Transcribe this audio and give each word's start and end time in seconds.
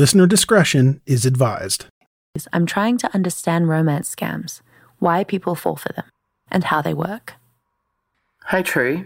Listener 0.00 0.26
discretion 0.26 1.02
is 1.04 1.26
advised. 1.26 1.84
I'm 2.54 2.64
trying 2.64 2.96
to 2.96 3.14
understand 3.14 3.68
romance 3.68 4.14
scams, 4.16 4.62
why 4.98 5.24
people 5.24 5.54
fall 5.54 5.76
for 5.76 5.92
them, 5.92 6.06
and 6.50 6.64
how 6.64 6.80
they 6.80 6.94
work. 6.94 7.34
Hey, 8.48 8.62
True. 8.62 9.04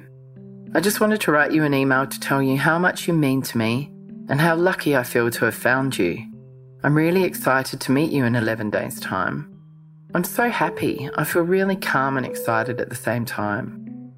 I 0.72 0.78
just 0.78 1.00
wanted 1.00 1.20
to 1.22 1.32
write 1.32 1.50
you 1.50 1.64
an 1.64 1.74
email 1.74 2.06
to 2.06 2.20
tell 2.20 2.40
you 2.40 2.58
how 2.58 2.78
much 2.78 3.08
you 3.08 3.12
mean 3.12 3.42
to 3.42 3.58
me 3.58 3.90
and 4.28 4.40
how 4.40 4.54
lucky 4.54 4.96
I 4.96 5.02
feel 5.02 5.32
to 5.32 5.46
have 5.46 5.56
found 5.56 5.98
you. 5.98 6.24
I'm 6.84 6.94
really 6.94 7.24
excited 7.24 7.80
to 7.80 7.90
meet 7.90 8.12
you 8.12 8.24
in 8.24 8.36
11 8.36 8.70
days' 8.70 9.00
time. 9.00 9.52
I'm 10.14 10.22
so 10.22 10.48
happy. 10.48 11.10
I 11.16 11.24
feel 11.24 11.42
really 11.42 11.74
calm 11.74 12.16
and 12.16 12.24
excited 12.24 12.80
at 12.80 12.88
the 12.88 12.94
same 12.94 13.24
time. 13.24 14.12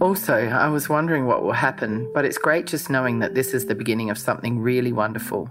Also, 0.00 0.48
I 0.48 0.68
was 0.68 0.88
wondering 0.88 1.26
what 1.26 1.42
will 1.42 1.52
happen, 1.52 2.10
but 2.14 2.24
it's 2.24 2.38
great 2.38 2.66
just 2.66 2.88
knowing 2.88 3.18
that 3.18 3.34
this 3.34 3.52
is 3.52 3.66
the 3.66 3.74
beginning 3.74 4.08
of 4.08 4.16
something 4.16 4.58
really 4.58 4.92
wonderful. 4.92 5.50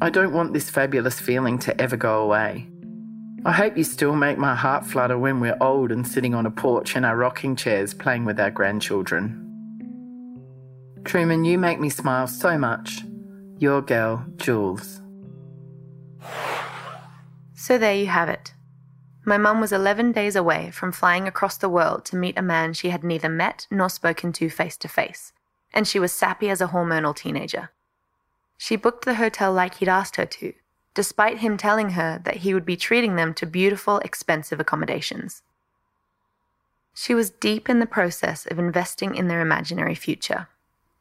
I 0.00 0.10
don't 0.10 0.32
want 0.32 0.52
this 0.52 0.70
fabulous 0.70 1.20
feeling 1.20 1.58
to 1.60 1.80
ever 1.80 1.96
go 1.96 2.22
away. 2.22 2.68
I 3.44 3.52
hope 3.52 3.76
you 3.76 3.84
still 3.84 4.16
make 4.16 4.38
my 4.38 4.54
heart 4.54 4.86
flutter 4.86 5.18
when 5.18 5.38
we're 5.38 5.56
old 5.60 5.92
and 5.92 6.06
sitting 6.06 6.34
on 6.34 6.46
a 6.46 6.50
porch 6.50 6.96
in 6.96 7.04
our 7.04 7.16
rocking 7.16 7.54
chairs 7.56 7.94
playing 7.94 8.24
with 8.24 8.40
our 8.40 8.50
grandchildren. 8.50 9.40
Truman, 11.04 11.44
you 11.44 11.58
make 11.58 11.78
me 11.78 11.90
smile 11.90 12.26
so 12.26 12.58
much. 12.58 13.02
Your 13.58 13.82
girl, 13.82 14.24
Jules. 14.36 15.00
So 17.54 17.78
there 17.78 17.94
you 17.94 18.06
have 18.06 18.28
it. 18.28 18.54
My 19.26 19.38
mum 19.38 19.60
was 19.60 19.72
11 19.72 20.12
days 20.12 20.36
away 20.36 20.70
from 20.70 20.92
flying 20.92 21.28
across 21.28 21.56
the 21.56 21.68
world 21.68 22.04
to 22.06 22.16
meet 22.16 22.38
a 22.38 22.42
man 22.42 22.72
she 22.72 22.90
had 22.90 23.04
neither 23.04 23.28
met 23.28 23.66
nor 23.70 23.88
spoken 23.88 24.32
to 24.34 24.50
face 24.50 24.76
to 24.78 24.88
face, 24.88 25.32
and 25.72 25.86
she 25.86 25.98
was 25.98 26.12
sappy 26.12 26.50
as 26.50 26.60
a 26.60 26.68
hormonal 26.68 27.14
teenager. 27.14 27.70
She 28.64 28.76
booked 28.76 29.04
the 29.04 29.16
hotel 29.16 29.52
like 29.52 29.74
he'd 29.74 29.90
asked 29.90 30.16
her 30.16 30.24
to, 30.24 30.54
despite 30.94 31.40
him 31.40 31.58
telling 31.58 31.90
her 31.90 32.22
that 32.24 32.36
he 32.36 32.54
would 32.54 32.64
be 32.64 32.78
treating 32.78 33.14
them 33.14 33.34
to 33.34 33.44
beautiful, 33.44 33.98
expensive 33.98 34.58
accommodations. 34.58 35.42
She 36.94 37.12
was 37.12 37.28
deep 37.28 37.68
in 37.68 37.78
the 37.78 37.84
process 37.84 38.46
of 38.46 38.58
investing 38.58 39.16
in 39.16 39.28
their 39.28 39.42
imaginary 39.42 39.94
future, 39.94 40.48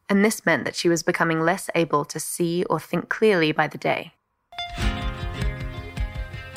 and 0.09 0.25
this 0.25 0.45
meant 0.45 0.65
that 0.65 0.75
she 0.75 0.89
was 0.89 1.03
becoming 1.03 1.39
less 1.39 1.69
able 1.73 2.03
to 2.03 2.19
see 2.19 2.65
or 2.65 2.81
think 2.81 3.07
clearly 3.07 3.53
by 3.53 3.69
the 3.69 3.77
day. 3.77 4.11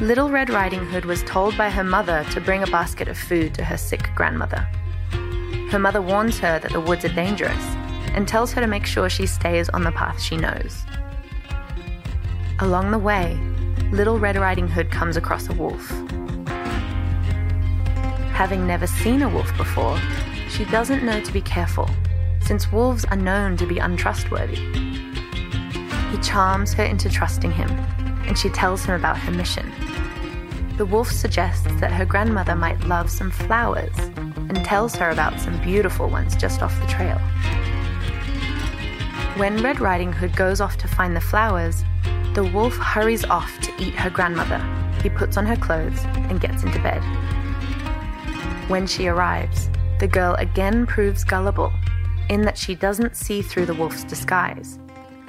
Little 0.00 0.28
Red 0.28 0.50
Riding 0.50 0.86
Hood 0.86 1.04
was 1.04 1.22
told 1.22 1.56
by 1.56 1.70
her 1.70 1.84
mother 1.84 2.26
to 2.32 2.40
bring 2.40 2.64
a 2.64 2.72
basket 2.72 3.06
of 3.06 3.16
food 3.16 3.54
to 3.54 3.64
her 3.64 3.76
sick 3.76 4.10
grandmother. 4.16 4.66
Her 5.70 5.78
mother 5.78 6.02
warns 6.02 6.40
her 6.40 6.58
that 6.58 6.72
the 6.72 6.80
woods 6.80 7.04
are 7.04 7.14
dangerous 7.14 7.76
and 8.16 8.26
tells 8.26 8.52
her 8.52 8.60
to 8.60 8.66
make 8.66 8.86
sure 8.86 9.08
she 9.08 9.26
stays 9.26 9.68
on 9.68 9.84
the 9.84 9.92
path 9.92 10.20
she 10.20 10.36
knows. 10.36 10.84
Along 12.58 12.90
the 12.90 12.98
way, 12.98 13.38
Little 13.92 14.18
Red 14.18 14.36
Riding 14.36 14.66
Hood 14.66 14.90
comes 14.90 15.16
across 15.16 15.48
a 15.48 15.52
wolf. 15.52 15.88
Having 18.32 18.66
never 18.66 18.86
seen 18.86 19.22
a 19.22 19.28
wolf 19.28 19.54
before, 19.56 20.00
she 20.48 20.64
doesn't 20.64 21.04
know 21.04 21.20
to 21.20 21.32
be 21.32 21.42
careful, 21.42 21.88
since 22.40 22.72
wolves 22.72 23.04
are 23.06 23.16
known 23.16 23.56
to 23.58 23.66
be 23.66 23.78
untrustworthy. 23.78 24.56
He 26.10 26.18
charms 26.22 26.72
her 26.72 26.84
into 26.84 27.10
trusting 27.10 27.52
him, 27.52 27.70
and 28.26 28.38
she 28.38 28.48
tells 28.48 28.84
him 28.84 28.94
about 28.94 29.18
her 29.18 29.32
mission. 29.32 29.70
The 30.76 30.86
wolf 30.86 31.10
suggests 31.10 31.66
that 31.80 31.92
her 31.92 32.04
grandmother 32.04 32.54
might 32.54 32.80
love 32.84 33.10
some 33.10 33.30
flowers 33.30 33.96
and 34.26 34.64
tells 34.64 34.94
her 34.96 35.10
about 35.10 35.40
some 35.40 35.60
beautiful 35.62 36.08
ones 36.08 36.36
just 36.36 36.62
off 36.62 36.78
the 36.80 36.86
trail. 36.86 37.20
When 39.36 39.62
Red 39.62 39.80
Riding 39.80 40.14
Hood 40.14 40.34
goes 40.34 40.62
off 40.62 40.78
to 40.78 40.88
find 40.88 41.14
the 41.14 41.20
flowers, 41.20 41.84
the 42.32 42.42
wolf 42.42 42.74
hurries 42.78 43.22
off 43.26 43.60
to 43.60 43.72
eat 43.78 43.94
her 43.94 44.08
grandmother. 44.08 44.58
He 45.02 45.10
puts 45.10 45.36
on 45.36 45.44
her 45.44 45.56
clothes 45.56 46.00
and 46.30 46.40
gets 46.40 46.62
into 46.62 46.78
bed. 46.78 47.02
When 48.70 48.86
she 48.86 49.08
arrives, 49.08 49.68
the 49.98 50.08
girl 50.08 50.36
again 50.36 50.86
proves 50.86 51.22
gullible 51.22 51.70
in 52.30 52.40
that 52.46 52.56
she 52.56 52.74
doesn't 52.74 53.14
see 53.14 53.42
through 53.42 53.66
the 53.66 53.74
wolf's 53.74 54.04
disguise, 54.04 54.78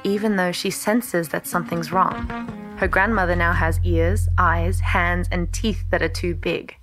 even 0.06 0.38
though 0.38 0.54
she 0.54 0.70
senses 0.70 1.28
that 1.28 1.46
something's 1.46 1.92
wrong. 1.92 2.30
Her 2.78 2.88
grandmother 2.88 3.36
now 3.36 3.52
has 3.52 3.78
ears, 3.84 4.30
eyes, 4.38 4.80
hands, 4.80 5.28
and 5.34 5.52
teeth 5.52 5.84
that 5.92 6.02
are 6.02 6.08
too 6.08 6.34
big. 6.34 6.78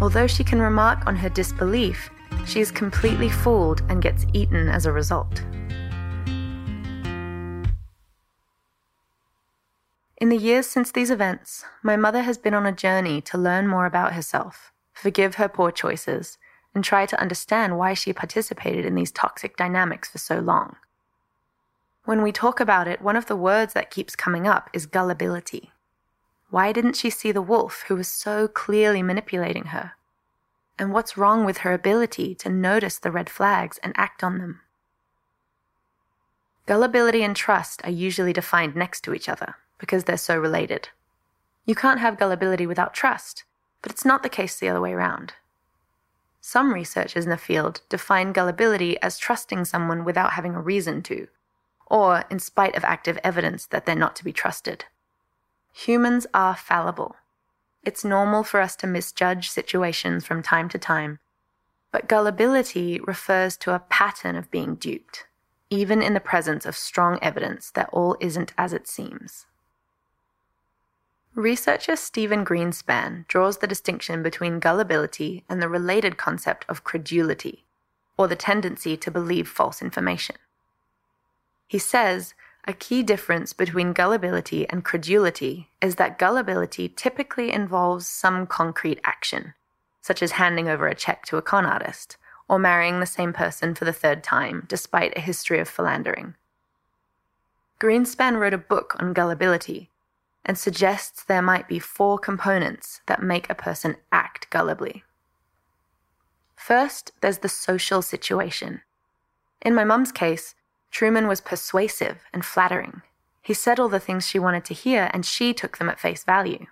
Although 0.00 0.28
she 0.28 0.44
can 0.44 0.62
remark 0.62 1.04
on 1.08 1.16
her 1.16 1.28
disbelief, 1.28 2.10
she 2.46 2.60
is 2.60 2.70
completely 2.70 3.28
fooled 3.28 3.82
and 3.88 4.02
gets 4.02 4.26
eaten 4.32 4.68
as 4.68 4.86
a 4.86 4.92
result. 4.92 5.42
In 10.16 10.28
the 10.28 10.36
years 10.36 10.66
since 10.66 10.90
these 10.90 11.10
events, 11.10 11.64
my 11.82 11.96
mother 11.96 12.22
has 12.22 12.38
been 12.38 12.54
on 12.54 12.66
a 12.66 12.72
journey 12.72 13.20
to 13.22 13.36
learn 13.36 13.68
more 13.68 13.84
about 13.84 14.14
herself, 14.14 14.72
forgive 14.92 15.34
her 15.34 15.48
poor 15.48 15.70
choices, 15.70 16.38
and 16.74 16.82
try 16.82 17.04
to 17.04 17.20
understand 17.20 17.76
why 17.76 17.94
she 17.94 18.12
participated 18.12 18.84
in 18.84 18.94
these 18.94 19.12
toxic 19.12 19.56
dynamics 19.56 20.08
for 20.08 20.18
so 20.18 20.38
long. 20.38 20.76
When 22.04 22.22
we 22.22 22.32
talk 22.32 22.60
about 22.60 22.88
it, 22.88 23.02
one 23.02 23.16
of 23.16 23.26
the 23.26 23.36
words 23.36 23.72
that 23.74 23.90
keeps 23.90 24.16
coming 24.16 24.46
up 24.46 24.70
is 24.72 24.86
gullibility. 24.86 25.72
Why 26.50 26.72
didn't 26.72 26.96
she 26.96 27.10
see 27.10 27.32
the 27.32 27.42
wolf 27.42 27.84
who 27.88 27.96
was 27.96 28.08
so 28.08 28.46
clearly 28.46 29.02
manipulating 29.02 29.66
her? 29.66 29.92
And 30.78 30.92
what's 30.92 31.16
wrong 31.16 31.44
with 31.44 31.58
her 31.58 31.72
ability 31.72 32.34
to 32.34 32.48
notice 32.48 32.98
the 32.98 33.10
red 33.10 33.30
flags 33.30 33.78
and 33.82 33.92
act 33.96 34.24
on 34.24 34.38
them. 34.38 34.60
Gullibility 36.66 37.22
and 37.22 37.36
trust 37.36 37.84
are 37.84 37.90
usually 37.90 38.32
defined 38.32 38.74
next 38.74 39.02
to 39.02 39.14
each 39.14 39.28
other 39.28 39.56
because 39.78 40.04
they're 40.04 40.16
so 40.16 40.36
related. 40.36 40.88
You 41.66 41.74
can't 41.74 42.00
have 42.00 42.18
gullibility 42.18 42.66
without 42.66 42.94
trust, 42.94 43.44
but 43.82 43.92
it's 43.92 44.04
not 44.04 44.22
the 44.22 44.28
case 44.28 44.58
the 44.58 44.68
other 44.68 44.80
way 44.80 44.92
around. 44.92 45.34
Some 46.40 46.74
researchers 46.74 47.24
in 47.24 47.30
the 47.30 47.36
field 47.36 47.82
define 47.88 48.32
gullibility 48.32 49.00
as 49.00 49.18
trusting 49.18 49.64
someone 49.64 50.04
without 50.04 50.32
having 50.32 50.54
a 50.54 50.60
reason 50.60 51.02
to, 51.04 51.28
or 51.86 52.24
in 52.30 52.38
spite 52.38 52.76
of 52.76 52.84
active 52.84 53.18
evidence 53.22 53.66
that 53.66 53.86
they're 53.86 53.94
not 53.94 54.16
to 54.16 54.24
be 54.24 54.32
trusted. 54.32 54.86
Humans 55.72 56.26
are 56.34 56.56
fallible 56.56 57.16
it's 57.84 58.04
normal 58.04 58.42
for 58.42 58.60
us 58.60 58.76
to 58.76 58.86
misjudge 58.86 59.50
situations 59.50 60.26
from 60.26 60.42
time 60.42 60.68
to 60.70 60.78
time, 60.78 61.18
but 61.92 62.08
gullibility 62.08 63.00
refers 63.00 63.56
to 63.58 63.74
a 63.74 63.78
pattern 63.78 64.36
of 64.36 64.50
being 64.50 64.74
duped, 64.74 65.26
even 65.70 66.02
in 66.02 66.14
the 66.14 66.20
presence 66.20 66.66
of 66.66 66.76
strong 66.76 67.18
evidence 67.22 67.70
that 67.70 67.88
all 67.92 68.16
isn't 68.20 68.52
as 68.58 68.72
it 68.72 68.88
seems. 68.88 69.46
Researcher 71.34 71.96
Stephen 71.96 72.44
Greenspan 72.44 73.26
draws 73.26 73.58
the 73.58 73.66
distinction 73.66 74.22
between 74.22 74.60
gullibility 74.60 75.44
and 75.48 75.60
the 75.60 75.68
related 75.68 76.16
concept 76.16 76.64
of 76.68 76.84
credulity, 76.84 77.64
or 78.16 78.28
the 78.28 78.36
tendency 78.36 78.96
to 78.96 79.10
believe 79.10 79.48
false 79.48 79.82
information. 79.82 80.36
He 81.66 81.78
says 81.78 82.34
a 82.66 82.72
key 82.72 83.02
difference 83.02 83.52
between 83.52 83.92
gullibility 83.92 84.68
and 84.68 84.84
credulity 84.84 85.68
is 85.82 85.96
that 85.96 86.18
gullibility 86.18 86.88
typically 86.88 87.52
involves 87.52 88.06
some 88.06 88.46
concrete 88.46 89.00
action, 89.04 89.54
such 90.00 90.22
as 90.22 90.32
handing 90.32 90.68
over 90.68 90.88
a 90.88 90.94
check 90.94 91.26
to 91.26 91.36
a 91.36 91.42
con 91.42 91.66
artist, 91.66 92.16
or 92.48 92.58
marrying 92.58 93.00
the 93.00 93.06
same 93.06 93.32
person 93.32 93.74
for 93.74 93.84
the 93.84 93.92
third 93.92 94.22
time, 94.24 94.64
despite 94.68 95.16
a 95.16 95.20
history 95.20 95.58
of 95.58 95.68
philandering. 95.68 96.34
Greenspan 97.80 98.38
wrote 98.38 98.54
a 98.54 98.58
book 98.58 98.96
on 98.98 99.12
gullibility 99.12 99.90
and 100.44 100.56
suggests 100.56 101.22
there 101.22 101.42
might 101.42 101.68
be 101.68 101.78
four 101.78 102.18
components 102.18 103.00
that 103.06 103.22
make 103.22 103.48
a 103.48 103.54
person 103.54 103.96
act 104.12 104.48
gullibly. 104.50 105.02
First, 106.56 107.12
there's 107.20 107.38
the 107.38 107.48
social 107.48 108.00
situation. 108.00 108.82
In 109.60 109.74
my 109.74 109.84
mum's 109.84 110.12
case, 110.12 110.54
Truman 110.94 111.26
was 111.26 111.40
persuasive 111.40 112.22
and 112.32 112.44
flattering. 112.44 113.02
He 113.42 113.52
said 113.52 113.80
all 113.80 113.88
the 113.88 113.98
things 113.98 114.28
she 114.28 114.38
wanted 114.38 114.64
to 114.66 114.74
hear, 114.74 115.10
and 115.12 115.26
she 115.26 115.52
took 115.52 115.78
them 115.78 115.88
at 115.88 115.98
face 115.98 116.22
value. 116.22 116.66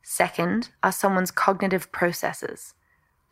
Second 0.00 0.70
are 0.80 0.92
someone's 0.92 1.32
cognitive 1.32 1.90
processes, 1.90 2.74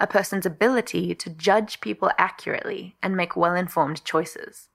a 0.01 0.07
person's 0.09 0.47
ability 0.47 1.15
to 1.15 1.31
judge 1.31 1.81
people 1.81 2.11
accurately 2.19 2.97
and 3.01 3.17
make 3.17 3.37
well 3.37 3.55
informed 3.55 4.05
choices. 4.05 4.69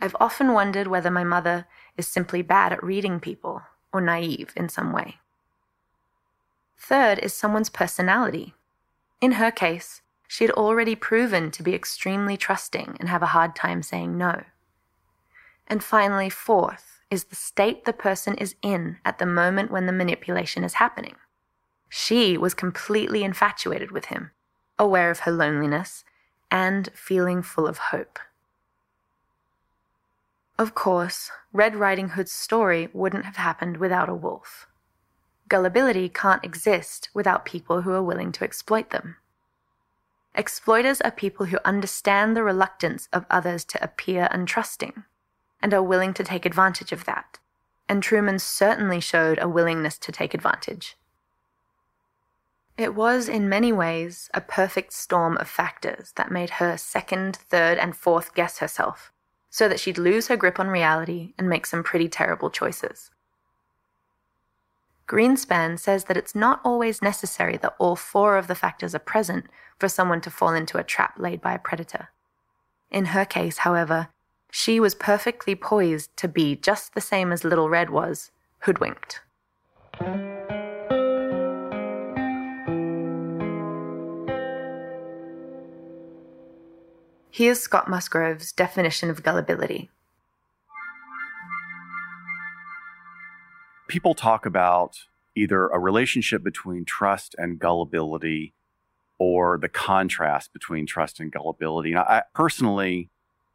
I've 0.00 0.16
often 0.18 0.52
wondered 0.52 0.88
whether 0.88 1.10
my 1.10 1.22
mother 1.22 1.68
is 1.96 2.08
simply 2.08 2.42
bad 2.42 2.72
at 2.72 2.82
reading 2.82 3.20
people 3.20 3.62
or 3.92 4.00
naive 4.00 4.52
in 4.56 4.68
some 4.68 4.92
way. 4.92 5.18
Third 6.76 7.20
is 7.20 7.32
someone's 7.32 7.70
personality. 7.70 8.54
In 9.20 9.32
her 9.32 9.52
case, 9.52 10.02
she 10.28 10.44
had 10.44 10.50
already 10.52 10.94
proven 10.94 11.50
to 11.52 11.62
be 11.62 11.74
extremely 11.74 12.36
trusting 12.36 12.96
and 12.98 13.08
have 13.08 13.22
a 13.22 13.26
hard 13.26 13.54
time 13.54 13.82
saying 13.82 14.16
no. 14.16 14.44
And 15.66 15.82
finally, 15.82 16.30
fourth 16.30 17.00
is 17.10 17.24
the 17.24 17.36
state 17.36 17.84
the 17.84 17.92
person 17.92 18.34
is 18.34 18.54
in 18.62 18.98
at 19.04 19.18
the 19.18 19.26
moment 19.26 19.70
when 19.70 19.86
the 19.86 19.92
manipulation 19.92 20.64
is 20.64 20.74
happening. 20.74 21.16
She 21.88 22.36
was 22.36 22.54
completely 22.54 23.22
infatuated 23.22 23.90
with 23.90 24.06
him, 24.06 24.32
aware 24.78 25.10
of 25.10 25.20
her 25.20 25.32
loneliness, 25.32 26.04
and 26.50 26.88
feeling 26.94 27.42
full 27.42 27.66
of 27.66 27.78
hope. 27.78 28.18
Of 30.58 30.74
course, 30.74 31.30
Red 31.52 31.76
Riding 31.76 32.10
Hood's 32.10 32.32
story 32.32 32.88
wouldn't 32.92 33.26
have 33.26 33.36
happened 33.36 33.76
without 33.76 34.08
a 34.08 34.14
wolf. 34.14 34.66
Gullibility 35.48 36.08
can't 36.08 36.44
exist 36.44 37.08
without 37.14 37.44
people 37.44 37.82
who 37.82 37.92
are 37.92 38.02
willing 38.02 38.32
to 38.32 38.44
exploit 38.44 38.90
them. 38.90 39.16
Exploiters 40.36 41.00
are 41.00 41.10
people 41.10 41.46
who 41.46 41.58
understand 41.64 42.36
the 42.36 42.42
reluctance 42.42 43.08
of 43.10 43.24
others 43.30 43.64
to 43.64 43.82
appear 43.82 44.28
untrusting 44.30 45.04
and 45.62 45.72
are 45.72 45.82
willing 45.82 46.12
to 46.12 46.22
take 46.22 46.44
advantage 46.44 46.92
of 46.92 47.06
that. 47.06 47.38
And 47.88 48.02
Truman 48.02 48.38
certainly 48.38 49.00
showed 49.00 49.38
a 49.40 49.48
willingness 49.48 49.96
to 49.98 50.12
take 50.12 50.34
advantage. 50.34 50.98
It 52.76 52.94
was, 52.94 53.30
in 53.30 53.48
many 53.48 53.72
ways, 53.72 54.28
a 54.34 54.42
perfect 54.42 54.92
storm 54.92 55.38
of 55.38 55.48
factors 55.48 56.12
that 56.16 56.30
made 56.30 56.50
her 56.50 56.76
second, 56.76 57.36
third, 57.36 57.78
and 57.78 57.96
fourth 57.96 58.34
guess 58.34 58.58
herself, 58.58 59.12
so 59.48 59.66
that 59.70 59.80
she'd 59.80 59.96
lose 59.96 60.28
her 60.28 60.36
grip 60.36 60.60
on 60.60 60.68
reality 60.68 61.32
and 61.38 61.48
make 61.48 61.64
some 61.64 61.82
pretty 61.82 62.08
terrible 62.08 62.50
choices. 62.50 63.10
Greenspan 65.08 65.78
says 65.78 66.04
that 66.04 66.16
it's 66.16 66.34
not 66.34 66.60
always 66.64 67.00
necessary 67.00 67.56
that 67.58 67.76
all 67.78 67.94
four 67.94 68.36
of 68.36 68.48
the 68.48 68.56
factors 68.56 68.94
are 68.94 69.00
present 69.00 69.46
for 69.78 69.88
someone 69.88 70.20
to 70.22 70.30
fall 70.30 70.52
into 70.52 70.78
a 70.78 70.84
trap 70.84 71.14
laid 71.16 71.40
by 71.40 71.54
a 71.54 71.60
predator. 71.60 72.08
In 72.90 73.06
her 73.06 73.24
case, 73.24 73.58
however, 73.58 74.08
she 74.50 74.80
was 74.80 74.94
perfectly 74.94 75.54
poised 75.54 76.16
to 76.16 76.28
be 76.28 76.56
just 76.56 76.94
the 76.94 77.00
same 77.00 77.30
as 77.30 77.44
Little 77.44 77.68
Red 77.68 77.90
was 77.90 78.32
hoodwinked. 78.60 79.20
Here's 87.30 87.60
Scott 87.60 87.88
Musgrove's 87.88 88.50
definition 88.50 89.10
of 89.10 89.22
gullibility. 89.22 89.90
People 93.88 94.14
talk 94.14 94.46
about 94.46 94.98
either 95.34 95.68
a 95.68 95.78
relationship 95.78 96.42
between 96.42 96.84
trust 96.84 97.34
and 97.38 97.58
gullibility 97.58 98.54
or 99.18 99.58
the 99.58 99.68
contrast 99.68 100.52
between 100.52 100.86
trust 100.86 101.20
and 101.20 101.30
gullibility. 101.32 101.92
And 101.92 102.00
I 102.00 102.22
personally, 102.34 103.10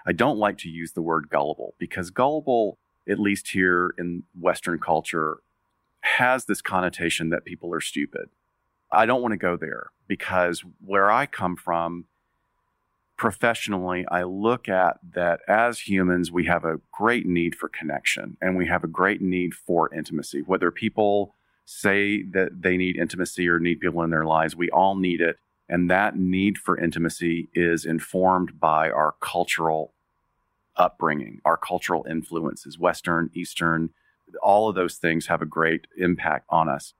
I 0.06 0.13
don't 0.13 0.38
like 0.38 0.57
to 0.60 0.69
use 0.69 0.94
the 0.94 1.01
word 1.01 1.30
gullible 1.30 1.75
because 1.78 2.10
gullible, 2.10 2.78
at 3.07 3.19
least 3.19 3.50
here 3.50 3.94
in 3.98 4.24
Western 4.39 4.80
culture, 4.80 5.38
has 6.01 6.45
this 6.45 6.62
connotation 6.62 7.30
that 7.30 7.45
people 7.45 7.74
are 7.74 7.81
stupid. 7.81 8.30
I 8.92 9.06
don't 9.06 9.22
want 9.22 9.34
to 9.34 9.38
go 9.38 9.56
there 9.56 9.92
because 10.07 10.63
where 10.84 11.12
I 11.12 11.25
come 11.25 11.56
from, 11.56 12.06
professionally, 13.21 14.03
I 14.09 14.23
look 14.23 14.68
at 14.68 14.97
that 15.13 15.41
as 15.47 15.81
humans, 15.81 16.31
we 16.31 16.45
have 16.45 16.65
a 16.65 16.79
great 16.91 17.27
need 17.27 17.53
for 17.53 17.69
connection 17.69 18.35
and 18.41 18.57
we 18.57 18.65
have 18.65 18.83
a 18.83 18.88
great 18.88 19.21
need 19.21 19.53
for 19.53 19.94
intimacy. 19.94 20.41
Whether 20.41 20.71
people 20.71 21.35
say 21.63 22.23
that 22.23 22.63
they 22.63 22.77
need 22.77 22.97
intimacy 22.97 23.47
or 23.47 23.59
need 23.59 23.79
people 23.79 24.01
in 24.01 24.09
their 24.09 24.25
lives, 24.25 24.56
we 24.56 24.71
all 24.71 24.95
need 24.95 25.21
it. 25.21 25.38
And 25.69 25.88
that 25.88 26.18
need 26.18 26.57
for 26.57 26.75
intimacy 26.75 27.47
is 27.53 27.85
informed 27.85 28.59
by 28.59 28.89
our 28.89 29.13
cultural 29.21 29.94
upbringing, 30.75 31.41
our 31.45 31.57
cultural 31.57 32.03
influences, 32.09 32.79
Western, 32.79 33.29
Eastern, 33.35 33.91
all 34.41 34.67
of 34.67 34.74
those 34.74 34.95
things 34.95 35.27
have 35.27 35.44
a 35.44 35.45
great 35.45 35.85
impact 35.95 36.47
on 36.50 36.67
us. 36.67 36.95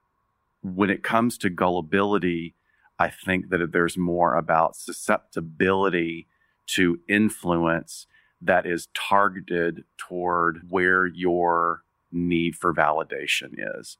When 0.62 0.92
it 0.92 1.02
comes 1.02 1.40
to 1.40 1.50
gullibility, 1.50 2.54
I 3.02 3.10
think 3.10 3.50
that 3.50 3.72
there's 3.72 3.98
more 3.98 4.36
about 4.36 4.76
susceptibility 4.76 6.28
to 6.68 7.00
influence 7.10 8.06
that 8.40 8.68
is 8.68 8.90
targeted 8.94 9.86
toward 9.98 10.70
where 10.70 11.08
your 11.08 11.82
need 12.12 12.56
for 12.56 12.72
validation 12.76 13.54
is. 13.80 13.98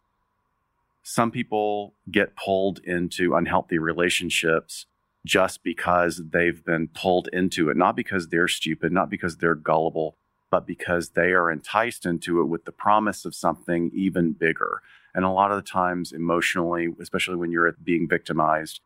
Some 1.02 1.32
people 1.32 1.96
get 2.12 2.36
pulled 2.36 2.78
into 2.84 3.34
unhealthy 3.34 3.80
relationships 3.80 4.86
just 5.26 5.64
because 5.64 6.22
they've 6.32 6.64
been 6.64 6.88
pulled 6.88 7.28
into 7.34 7.72
it, 7.72 7.78
not 7.78 7.96
because 7.96 8.28
they're 8.28 8.48
stupid, 8.48 8.92
not 8.92 9.10
because 9.10 9.38
they're 9.38 9.56
gullible, 9.56 10.16
but 10.52 10.68
because 10.68 11.10
they 11.10 11.32
are 11.32 11.50
enticed 11.50 12.06
into 12.06 12.40
it 12.40 12.46
with 12.46 12.66
the 12.66 12.72
promise 12.72 13.26
of 13.26 13.34
something 13.34 13.90
even 13.96 14.34
bigger. 14.34 14.84
And 15.16 15.26
a 15.26 15.32
lot 15.32 15.50
of 15.50 15.58
the 15.58 15.68
times, 15.68 16.12
emotionally, 16.12 16.90
especially 17.02 17.38
when 17.38 17.52
you're 17.52 17.72
being 17.84 18.08
victimized, 18.08 18.80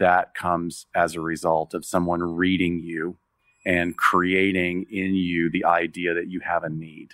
that 0.00 0.34
comes 0.34 0.86
as 0.94 1.14
a 1.14 1.20
result 1.20 1.72
of 1.74 1.84
someone 1.84 2.22
reading 2.22 2.80
you 2.80 3.16
and 3.64 3.96
creating 3.96 4.86
in 4.90 5.14
you 5.14 5.50
the 5.50 5.64
idea 5.64 6.14
that 6.14 6.28
you 6.28 6.40
have 6.40 6.64
a 6.64 6.68
need. 6.68 7.12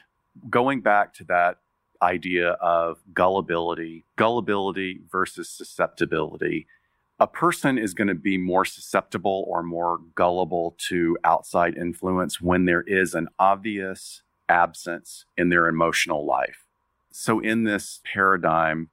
Going 0.48 0.80
back 0.80 1.12
to 1.14 1.24
that 1.24 1.58
idea 2.02 2.50
of 2.52 2.98
gullibility, 3.12 4.04
gullibility 4.16 5.00
versus 5.10 5.48
susceptibility. 5.48 6.66
A 7.18 7.26
person 7.26 7.78
is 7.78 7.94
going 7.94 8.08
to 8.08 8.14
be 8.14 8.36
more 8.36 8.64
susceptible 8.64 9.44
or 9.48 9.62
more 9.62 9.98
gullible 10.14 10.76
to 10.88 11.16
outside 11.24 11.76
influence 11.76 12.40
when 12.40 12.66
there 12.66 12.82
is 12.82 13.14
an 13.14 13.28
obvious 13.38 14.22
absence 14.48 15.24
in 15.36 15.48
their 15.48 15.66
emotional 15.66 16.26
life. 16.26 16.66
So, 17.10 17.40
in 17.40 17.64
this 17.64 18.00
paradigm, 18.04 18.90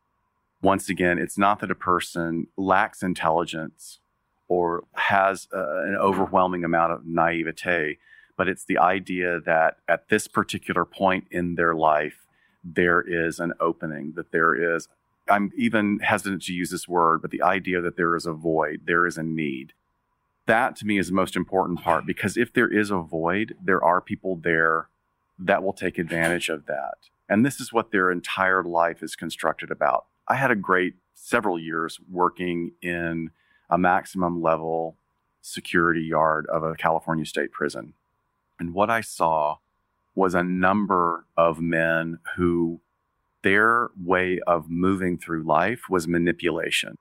once 0.63 0.87
again, 0.87 1.19
it's 1.19 1.37
not 1.37 1.59
that 1.59 1.69
a 1.69 1.75
person 1.75 2.47
lacks 2.57 3.03
intelligence 3.03 3.99
or 4.47 4.85
has 4.93 5.47
uh, 5.53 5.83
an 5.83 5.97
overwhelming 5.99 6.63
amount 6.63 6.93
of 6.93 7.05
naivete, 7.05 7.97
but 8.37 8.47
it's 8.47 8.63
the 8.65 8.77
idea 8.77 9.39
that 9.41 9.77
at 9.87 10.07
this 10.07 10.27
particular 10.27 10.85
point 10.85 11.25
in 11.29 11.55
their 11.55 11.75
life, 11.75 12.25
there 12.63 13.01
is 13.01 13.39
an 13.39 13.53
opening, 13.59 14.13
that 14.15 14.31
there 14.31 14.55
is, 14.55 14.87
I'm 15.29 15.51
even 15.57 15.99
hesitant 15.99 16.43
to 16.43 16.53
use 16.53 16.69
this 16.69 16.87
word, 16.87 17.21
but 17.21 17.31
the 17.31 17.41
idea 17.41 17.81
that 17.81 17.97
there 17.97 18.15
is 18.15 18.25
a 18.25 18.33
void, 18.33 18.83
there 18.85 19.05
is 19.05 19.17
a 19.17 19.23
need. 19.23 19.73
That 20.45 20.77
to 20.77 20.85
me 20.85 20.97
is 20.97 21.07
the 21.07 21.13
most 21.13 21.35
important 21.35 21.81
part 21.81 22.05
because 22.05 22.37
if 22.37 22.53
there 22.53 22.71
is 22.71 22.89
a 22.89 22.99
void, 22.99 23.55
there 23.61 23.83
are 23.83 24.01
people 24.01 24.37
there 24.37 24.87
that 25.39 25.61
will 25.61 25.73
take 25.73 25.97
advantage 25.97 26.47
of 26.47 26.67
that. 26.67 26.95
And 27.27 27.45
this 27.45 27.59
is 27.59 27.73
what 27.73 27.91
their 27.91 28.11
entire 28.11 28.63
life 28.63 29.03
is 29.03 29.15
constructed 29.15 29.71
about. 29.71 30.05
I 30.27 30.35
had 30.35 30.51
a 30.51 30.55
great 30.55 30.95
several 31.13 31.59
years 31.59 31.99
working 32.09 32.71
in 32.81 33.31
a 33.69 33.77
maximum 33.77 34.41
level 34.41 34.97
security 35.41 36.01
yard 36.01 36.45
of 36.47 36.63
a 36.63 36.75
California 36.75 37.25
state 37.25 37.51
prison. 37.51 37.93
And 38.59 38.73
what 38.73 38.89
I 38.89 39.01
saw 39.01 39.57
was 40.15 40.35
a 40.35 40.43
number 40.43 41.25
of 41.35 41.59
men 41.59 42.19
who 42.35 42.81
their 43.41 43.89
way 44.01 44.39
of 44.47 44.69
moving 44.69 45.17
through 45.17 45.43
life 45.43 45.89
was 45.89 46.07
manipulation. 46.07 46.95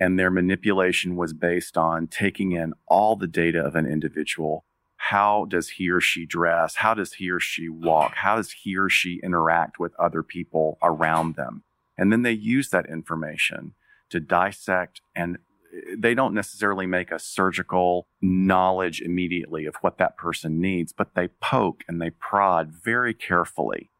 And 0.00 0.18
their 0.18 0.30
manipulation 0.30 1.14
was 1.14 1.32
based 1.32 1.76
on 1.76 2.06
taking 2.06 2.52
in 2.52 2.72
all 2.88 3.14
the 3.14 3.26
data 3.26 3.60
of 3.60 3.76
an 3.76 3.86
individual. 3.86 4.64
How 4.96 5.44
does 5.44 5.68
he 5.70 5.90
or 5.90 6.00
she 6.00 6.26
dress? 6.26 6.76
How 6.76 6.94
does 6.94 7.14
he 7.14 7.30
or 7.30 7.38
she 7.38 7.68
walk? 7.68 8.14
How 8.16 8.36
does 8.36 8.50
he 8.50 8.76
or 8.76 8.88
she 8.88 9.20
interact 9.22 9.78
with 9.78 9.94
other 9.98 10.22
people 10.22 10.78
around 10.82 11.36
them? 11.36 11.62
And 12.00 12.10
then 12.10 12.22
they 12.22 12.32
use 12.32 12.70
that 12.70 12.88
information 12.88 13.74
to 14.08 14.20
dissect 14.20 15.02
and 15.14 15.36
eh, 15.72 15.94
they 15.98 16.14
don't 16.14 16.34
necessarily 16.34 16.86
make 16.86 17.12
a 17.12 17.18
surgical 17.18 18.08
knowledge 18.22 19.02
immediately 19.02 19.66
of 19.66 19.76
what 19.82 19.98
that 19.98 20.16
person 20.16 20.60
needs, 20.60 20.94
but 20.94 21.14
they 21.14 21.28
poke 21.28 21.84
and 21.86 22.00
they 22.00 22.10
prod 22.10 22.72
very 22.72 23.12
carefully. 23.12 23.90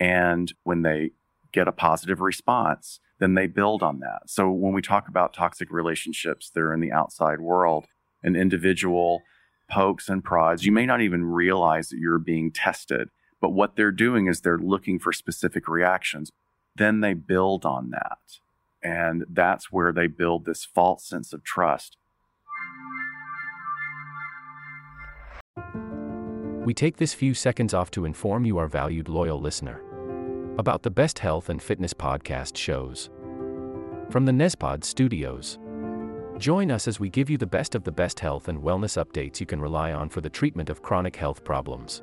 And 0.00 0.52
when 0.64 0.82
they 0.82 1.12
get 1.52 1.68
a 1.68 1.72
positive 1.72 2.20
response, 2.20 2.98
then 3.20 3.34
they 3.34 3.46
build 3.46 3.84
on 3.84 4.00
that. 4.00 4.22
So 4.26 4.50
when 4.50 4.72
we 4.72 4.82
talk 4.82 5.06
about 5.06 5.32
toxic 5.32 5.70
relationships 5.70 6.50
that 6.50 6.60
are 6.60 6.74
in 6.74 6.80
the 6.80 6.90
outside 6.90 7.40
world, 7.40 7.86
an 8.24 8.34
individual 8.34 9.22
pokes 9.70 10.08
and 10.08 10.24
prods, 10.24 10.66
you 10.66 10.72
may 10.72 10.86
not 10.86 11.00
even 11.00 11.24
realize 11.24 11.90
that 11.90 11.98
you're 11.98 12.18
being 12.18 12.50
tested. 12.50 13.10
But 13.40 13.50
what 13.50 13.76
they're 13.76 13.92
doing 13.92 14.26
is 14.26 14.40
they're 14.40 14.58
looking 14.58 14.98
for 14.98 15.12
specific 15.12 15.68
reactions. 15.68 16.32
Then 16.76 17.00
they 17.00 17.14
build 17.14 17.64
on 17.64 17.90
that. 17.90 18.18
And 18.82 19.24
that's 19.30 19.72
where 19.72 19.92
they 19.92 20.06
build 20.06 20.44
this 20.44 20.64
false 20.64 21.08
sense 21.08 21.32
of 21.32 21.42
trust. 21.42 21.96
We 26.64 26.74
take 26.74 26.96
this 26.96 27.12
few 27.14 27.34
seconds 27.34 27.74
off 27.74 27.90
to 27.92 28.04
inform 28.04 28.44
you, 28.44 28.58
our 28.58 28.68
valued 28.68 29.08
loyal 29.08 29.38
listener, 29.38 29.82
about 30.58 30.82
the 30.82 30.90
best 30.90 31.18
health 31.18 31.50
and 31.50 31.62
fitness 31.62 31.92
podcast 31.92 32.56
shows 32.56 33.10
from 34.10 34.24
the 34.24 34.32
Nespod 34.32 34.84
studios. 34.84 35.58
Join 36.38 36.70
us 36.70 36.88
as 36.88 36.98
we 36.98 37.10
give 37.10 37.30
you 37.30 37.38
the 37.38 37.46
best 37.46 37.74
of 37.74 37.84
the 37.84 37.92
best 37.92 38.18
health 38.18 38.48
and 38.48 38.58
wellness 38.58 39.02
updates 39.02 39.40
you 39.40 39.46
can 39.46 39.60
rely 39.60 39.92
on 39.92 40.08
for 40.08 40.20
the 40.20 40.30
treatment 40.30 40.70
of 40.70 40.82
chronic 40.82 41.16
health 41.16 41.44
problems. 41.44 42.02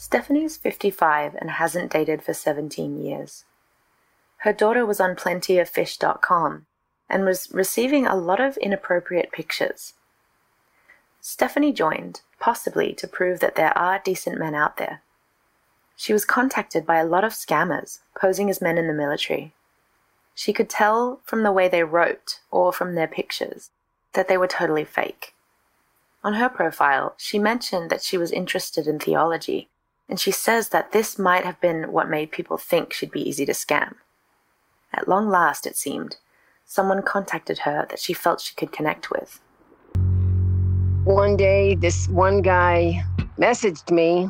Stephanie's 0.00 0.56
55 0.56 1.34
and 1.34 1.50
hasn't 1.50 1.90
dated 1.90 2.22
for 2.22 2.32
17 2.32 3.04
years. 3.04 3.44
Her 4.38 4.52
daughter 4.52 4.86
was 4.86 5.00
on 5.00 5.16
plentyoffish.com 5.16 6.66
and 7.10 7.24
was 7.24 7.50
receiving 7.52 8.06
a 8.06 8.14
lot 8.14 8.38
of 8.38 8.56
inappropriate 8.58 9.32
pictures. 9.32 9.94
Stephanie 11.20 11.72
joined, 11.72 12.20
possibly 12.38 12.94
to 12.94 13.08
prove 13.08 13.40
that 13.40 13.56
there 13.56 13.76
are 13.76 13.98
decent 13.98 14.38
men 14.38 14.54
out 14.54 14.76
there. 14.76 15.02
She 15.96 16.12
was 16.12 16.24
contacted 16.24 16.86
by 16.86 16.98
a 16.98 17.04
lot 17.04 17.24
of 17.24 17.32
scammers 17.32 17.98
posing 18.16 18.48
as 18.48 18.62
men 18.62 18.78
in 18.78 18.86
the 18.86 18.94
military. 18.94 19.52
She 20.32 20.52
could 20.52 20.70
tell 20.70 21.18
from 21.24 21.42
the 21.42 21.50
way 21.50 21.66
they 21.66 21.82
wrote 21.82 22.38
or 22.52 22.72
from 22.72 22.94
their 22.94 23.08
pictures 23.08 23.70
that 24.12 24.28
they 24.28 24.38
were 24.38 24.46
totally 24.46 24.84
fake. 24.84 25.34
On 26.22 26.34
her 26.34 26.48
profile, 26.48 27.14
she 27.16 27.40
mentioned 27.40 27.90
that 27.90 28.04
she 28.04 28.16
was 28.16 28.30
interested 28.30 28.86
in 28.86 29.00
theology, 29.00 29.68
and 30.08 30.18
she 30.18 30.30
says 30.30 30.70
that 30.70 30.92
this 30.92 31.18
might 31.18 31.44
have 31.44 31.60
been 31.60 31.92
what 31.92 32.08
made 32.08 32.30
people 32.30 32.56
think 32.56 32.92
she'd 32.92 33.10
be 33.10 33.28
easy 33.28 33.44
to 33.46 33.52
scam. 33.52 33.94
At 34.92 35.08
long 35.08 35.28
last, 35.28 35.66
it 35.66 35.76
seemed, 35.76 36.16
someone 36.64 37.02
contacted 37.02 37.58
her 37.60 37.86
that 37.90 37.98
she 37.98 38.14
felt 38.14 38.40
she 38.40 38.54
could 38.54 38.72
connect 38.72 39.10
with. 39.10 39.40
One 41.04 41.36
day, 41.36 41.74
this 41.74 42.08
one 42.08 42.42
guy 42.42 43.02
messaged 43.38 43.90
me, 43.90 44.28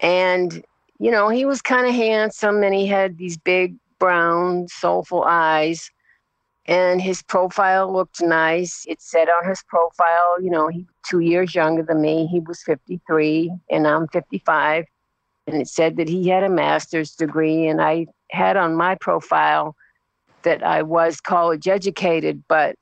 and 0.00 0.62
you 1.00 1.10
know, 1.10 1.30
he 1.30 1.46
was 1.46 1.62
kind 1.62 1.86
of 1.86 1.94
handsome 1.94 2.62
and 2.62 2.74
he 2.74 2.86
had 2.86 3.16
these 3.16 3.38
big 3.38 3.74
brown, 3.98 4.68
soulful 4.68 5.24
eyes. 5.24 5.90
And 6.66 7.00
his 7.00 7.22
profile 7.22 7.92
looked 7.92 8.20
nice. 8.20 8.84
It 8.86 9.00
said 9.00 9.28
on 9.28 9.48
his 9.48 9.62
profile, 9.68 10.40
you 10.40 10.50
know, 10.50 10.68
he 10.68 10.86
two 11.08 11.20
years 11.20 11.54
younger 11.54 11.82
than 11.82 12.00
me. 12.00 12.26
He 12.26 12.40
was 12.40 12.62
53 12.62 13.50
and 13.70 13.86
I'm 13.86 14.06
55. 14.08 14.84
And 15.46 15.60
it 15.60 15.68
said 15.68 15.96
that 15.96 16.08
he 16.08 16.28
had 16.28 16.44
a 16.44 16.48
master's 16.48 17.14
degree. 17.14 17.66
And 17.66 17.80
I 17.80 18.06
had 18.30 18.56
on 18.56 18.74
my 18.76 18.94
profile 18.94 19.74
that 20.42 20.62
I 20.62 20.82
was 20.82 21.20
college 21.20 21.66
educated, 21.66 22.44
but 22.48 22.76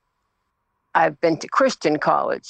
I've 0.94 1.20
been 1.20 1.38
to 1.38 1.48
Christian 1.48 1.98
college 1.98 2.48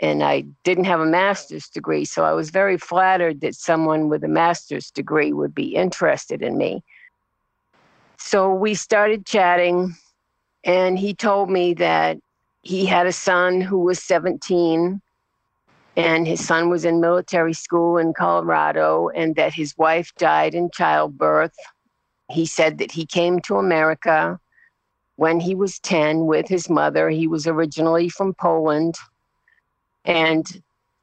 and 0.00 0.22
I 0.22 0.44
didn't 0.64 0.84
have 0.84 1.00
a 1.00 1.06
master's 1.06 1.68
degree. 1.68 2.04
So 2.04 2.24
I 2.24 2.32
was 2.32 2.50
very 2.50 2.78
flattered 2.78 3.42
that 3.42 3.54
someone 3.54 4.08
with 4.08 4.24
a 4.24 4.28
master's 4.28 4.90
degree 4.90 5.32
would 5.32 5.54
be 5.54 5.74
interested 5.76 6.42
in 6.42 6.56
me. 6.56 6.82
So 8.18 8.52
we 8.52 8.74
started 8.74 9.26
chatting, 9.26 9.94
and 10.64 10.98
he 10.98 11.14
told 11.14 11.50
me 11.50 11.74
that 11.74 12.18
he 12.62 12.86
had 12.86 13.06
a 13.06 13.12
son 13.12 13.60
who 13.60 13.78
was 13.78 14.02
17, 14.02 15.00
and 15.96 16.26
his 16.26 16.46
son 16.46 16.68
was 16.68 16.84
in 16.84 17.00
military 17.00 17.54
school 17.54 17.98
in 17.98 18.12
Colorado, 18.12 19.08
and 19.08 19.34
that 19.36 19.54
his 19.54 19.76
wife 19.78 20.12
died 20.18 20.54
in 20.54 20.70
childbirth. 20.72 21.56
He 22.30 22.46
said 22.46 22.78
that 22.78 22.92
he 22.92 23.06
came 23.06 23.40
to 23.40 23.56
America 23.56 24.38
when 25.16 25.40
he 25.40 25.54
was 25.54 25.78
10 25.80 26.26
with 26.26 26.48
his 26.48 26.70
mother. 26.70 27.10
He 27.10 27.26
was 27.26 27.46
originally 27.46 28.08
from 28.08 28.34
Poland. 28.34 28.94
And 30.04 30.46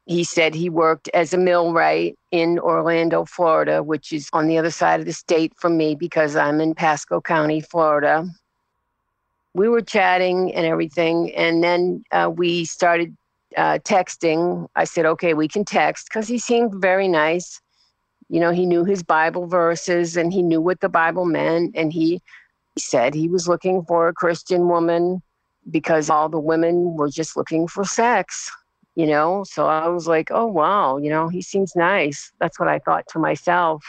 he 0.06 0.24
said 0.24 0.54
he 0.54 0.70
worked 0.70 1.08
as 1.12 1.34
a 1.34 1.38
millwright 1.38 2.18
in 2.30 2.58
Orlando, 2.58 3.24
Florida, 3.26 3.82
which 3.82 4.12
is 4.12 4.28
on 4.32 4.48
the 4.48 4.58
other 4.58 4.70
side 4.70 5.00
of 5.00 5.06
the 5.06 5.12
state 5.12 5.52
from 5.56 5.76
me 5.76 5.94
because 5.94 6.34
I'm 6.34 6.60
in 6.60 6.74
Pasco 6.74 7.20
County, 7.20 7.60
Florida. 7.60 8.26
We 9.54 9.68
were 9.68 9.80
chatting 9.80 10.54
and 10.54 10.66
everything, 10.66 11.34
and 11.34 11.62
then 11.62 12.04
uh, 12.12 12.30
we 12.34 12.64
started 12.64 13.16
uh, 13.56 13.78
texting. 13.84 14.68
I 14.76 14.84
said, 14.84 15.06
okay, 15.06 15.34
we 15.34 15.48
can 15.48 15.64
text 15.64 16.08
because 16.08 16.28
he 16.28 16.38
seemed 16.38 16.80
very 16.80 17.08
nice. 17.08 17.60
You 18.28 18.40
know, 18.40 18.50
he 18.50 18.66
knew 18.66 18.84
his 18.84 19.02
Bible 19.02 19.46
verses 19.46 20.16
and 20.16 20.32
he 20.32 20.42
knew 20.42 20.60
what 20.60 20.80
the 20.80 20.88
Bible 20.88 21.24
meant. 21.24 21.74
And 21.74 21.92
he, 21.92 22.20
he 22.74 22.80
said 22.80 23.14
he 23.14 23.28
was 23.28 23.48
looking 23.48 23.82
for 23.84 24.06
a 24.06 24.12
Christian 24.12 24.68
woman 24.68 25.22
because 25.70 26.10
all 26.10 26.28
the 26.28 26.38
women 26.38 26.94
were 26.94 27.08
just 27.08 27.36
looking 27.36 27.66
for 27.66 27.84
sex 27.84 28.50
you 28.98 29.06
know 29.06 29.44
so 29.44 29.66
i 29.66 29.86
was 29.86 30.08
like 30.08 30.28
oh 30.32 30.46
wow 30.46 30.96
you 30.96 31.08
know 31.08 31.28
he 31.28 31.40
seems 31.40 31.76
nice 31.76 32.32
that's 32.40 32.58
what 32.58 32.68
i 32.68 32.78
thought 32.80 33.04
to 33.08 33.18
myself 33.18 33.84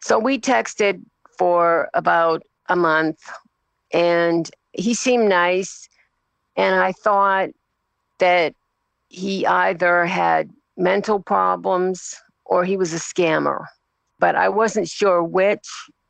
so 0.00 0.18
we 0.18 0.38
texted 0.38 1.02
for 1.36 1.88
about 1.94 2.42
a 2.68 2.76
month 2.76 3.18
and 3.94 4.50
he 4.72 4.92
seemed 4.92 5.28
nice 5.28 5.88
and 6.56 6.74
i 6.74 6.92
thought 6.92 7.48
that 8.18 8.54
he 9.08 9.46
either 9.46 10.04
had 10.04 10.50
mental 10.76 11.20
problems 11.20 12.14
or 12.44 12.64
he 12.64 12.76
was 12.76 12.92
a 12.92 12.98
scammer 12.98 13.64
but 14.18 14.36
i 14.36 14.48
wasn't 14.48 14.88
sure 14.88 15.22
which 15.22 15.66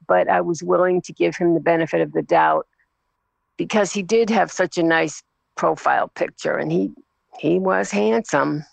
but 0.08 0.28
i 0.28 0.40
was 0.40 0.62
willing 0.62 1.00
to 1.00 1.12
give 1.12 1.36
him 1.36 1.54
the 1.54 1.60
benefit 1.60 2.00
of 2.00 2.12
the 2.12 2.22
doubt 2.22 2.66
because 3.56 3.92
he 3.92 4.02
did 4.02 4.28
have 4.28 4.50
such 4.50 4.78
a 4.78 4.82
nice 4.82 5.22
profile 5.54 6.08
picture 6.08 6.56
and 6.56 6.72
he 6.72 6.90
he 7.38 7.58
was 7.58 7.90
handsome. 7.90 8.64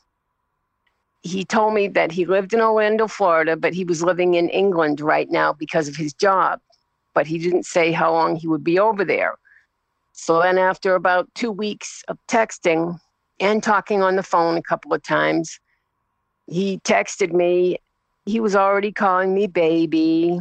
He 1.23 1.45
told 1.45 1.73
me 1.73 1.87
that 1.89 2.11
he 2.11 2.25
lived 2.25 2.53
in 2.53 2.61
Orlando, 2.61 3.07
Florida, 3.07 3.55
but 3.55 3.73
he 3.73 3.83
was 3.83 4.03
living 4.03 4.33
in 4.35 4.49
England 4.49 5.01
right 5.01 5.29
now 5.29 5.53
because 5.53 5.87
of 5.87 5.95
his 5.95 6.13
job. 6.13 6.59
But 7.13 7.27
he 7.27 7.37
didn't 7.37 7.65
say 7.65 7.91
how 7.91 8.11
long 8.13 8.35
he 8.35 8.47
would 8.47 8.63
be 8.63 8.79
over 8.79 9.03
there. 9.03 9.35
So 10.13 10.41
then, 10.41 10.57
after 10.57 10.95
about 10.95 11.33
two 11.35 11.51
weeks 11.51 12.03
of 12.07 12.17
texting 12.27 12.99
and 13.39 13.63
talking 13.63 14.01
on 14.01 14.15
the 14.15 14.23
phone 14.23 14.57
a 14.57 14.61
couple 14.61 14.93
of 14.93 15.03
times, 15.03 15.59
he 16.47 16.79
texted 16.79 17.31
me. 17.33 17.77
He 18.25 18.39
was 18.39 18.55
already 18.55 18.91
calling 18.91 19.33
me 19.33 19.47
baby. 19.47 20.39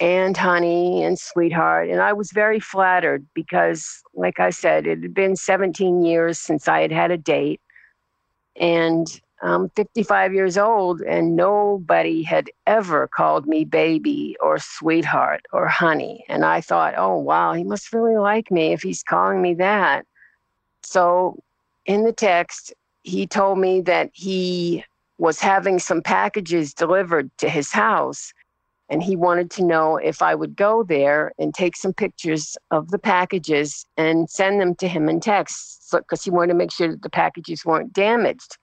and 0.00 0.34
honey 0.36 1.04
and 1.04 1.18
sweetheart. 1.18 1.90
And 1.90 2.00
I 2.00 2.14
was 2.14 2.32
very 2.32 2.58
flattered 2.58 3.26
because, 3.34 4.02
like 4.14 4.40
I 4.40 4.48
said, 4.50 4.86
it 4.86 5.02
had 5.02 5.12
been 5.14 5.36
17 5.36 6.02
years 6.02 6.38
since 6.38 6.66
I 6.66 6.80
had 6.80 6.90
had 6.90 7.10
a 7.10 7.18
date. 7.18 7.60
And 8.56 9.06
I'm 9.42 9.70
55 9.70 10.34
years 10.34 10.58
old, 10.58 11.00
and 11.00 11.34
nobody 11.34 12.22
had 12.22 12.50
ever 12.66 13.08
called 13.08 13.46
me 13.46 13.64
baby 13.64 14.36
or 14.40 14.58
sweetheart 14.58 15.46
or 15.52 15.66
honey. 15.66 16.24
And 16.28 16.44
I 16.44 16.60
thought, 16.60 16.94
oh, 16.96 17.16
wow, 17.16 17.54
he 17.54 17.64
must 17.64 17.92
really 17.92 18.16
like 18.16 18.50
me 18.50 18.72
if 18.72 18.82
he's 18.82 19.02
calling 19.02 19.40
me 19.40 19.54
that. 19.54 20.04
So 20.82 21.38
in 21.86 22.04
the 22.04 22.12
text, 22.12 22.74
he 23.02 23.26
told 23.26 23.58
me 23.58 23.80
that 23.82 24.10
he 24.12 24.84
was 25.18 25.40
having 25.40 25.78
some 25.78 26.02
packages 26.02 26.74
delivered 26.74 27.30
to 27.38 27.48
his 27.48 27.70
house. 27.70 28.32
And 28.90 29.02
he 29.02 29.14
wanted 29.16 29.50
to 29.52 29.64
know 29.64 29.96
if 29.96 30.20
I 30.20 30.34
would 30.34 30.56
go 30.56 30.82
there 30.82 31.32
and 31.38 31.54
take 31.54 31.76
some 31.76 31.92
pictures 31.92 32.58
of 32.72 32.90
the 32.90 32.98
packages 32.98 33.86
and 33.96 34.28
send 34.28 34.60
them 34.60 34.74
to 34.76 34.88
him 34.88 35.08
in 35.08 35.20
text 35.20 35.88
because 35.92 36.24
he 36.24 36.30
wanted 36.30 36.52
to 36.52 36.58
make 36.58 36.72
sure 36.72 36.88
that 36.88 37.02
the 37.02 37.10
packages 37.10 37.64
weren't 37.64 37.92
damaged. 37.92 38.58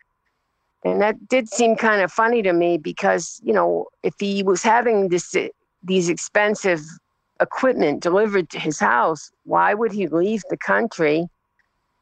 And 0.91 1.01
that 1.01 1.27
did 1.27 1.49
seem 1.49 1.75
kind 1.75 2.01
of 2.01 2.11
funny 2.11 2.41
to 2.43 2.53
me 2.53 2.77
because, 2.77 3.41
you 3.43 3.53
know, 3.53 3.87
if 4.03 4.13
he 4.19 4.43
was 4.43 4.63
having 4.63 5.09
this 5.09 5.35
uh, 5.35 5.47
these 5.83 6.09
expensive 6.09 6.81
equipment 7.39 8.01
delivered 8.01 8.49
to 8.49 8.59
his 8.59 8.79
house, 8.79 9.31
why 9.43 9.73
would 9.73 9.91
he 9.91 10.07
leave 10.07 10.43
the 10.49 10.57
country? 10.57 11.27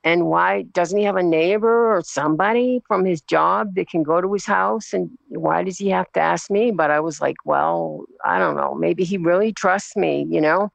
And 0.04 0.28
why 0.28 0.62
doesn't 0.62 0.98
he 0.98 1.04
have 1.06 1.16
a 1.16 1.24
neighbor 1.24 1.96
or 1.96 2.04
somebody 2.04 2.82
from 2.88 3.06
his 3.06 3.22
job 3.22 3.74
that 3.74 3.90
can 3.90 4.04
go 4.04 4.22
to 4.22 4.32
his 4.34 4.46
house? 4.46 4.94
And 4.94 5.10
why 5.30 5.64
does 5.64 5.80
he 5.80 5.90
have 5.90 6.12
to 6.12 6.20
ask 6.20 6.52
me? 6.52 6.70
But 6.70 6.92
I 6.92 7.00
was 7.00 7.20
like, 7.20 7.38
well, 7.44 8.06
I 8.24 8.38
don't 8.38 8.56
know. 8.56 8.76
Maybe 8.76 9.04
he 9.04 9.18
really 9.18 9.52
trusts 9.52 9.96
me, 9.96 10.28
you 10.30 10.42
know? 10.42 10.72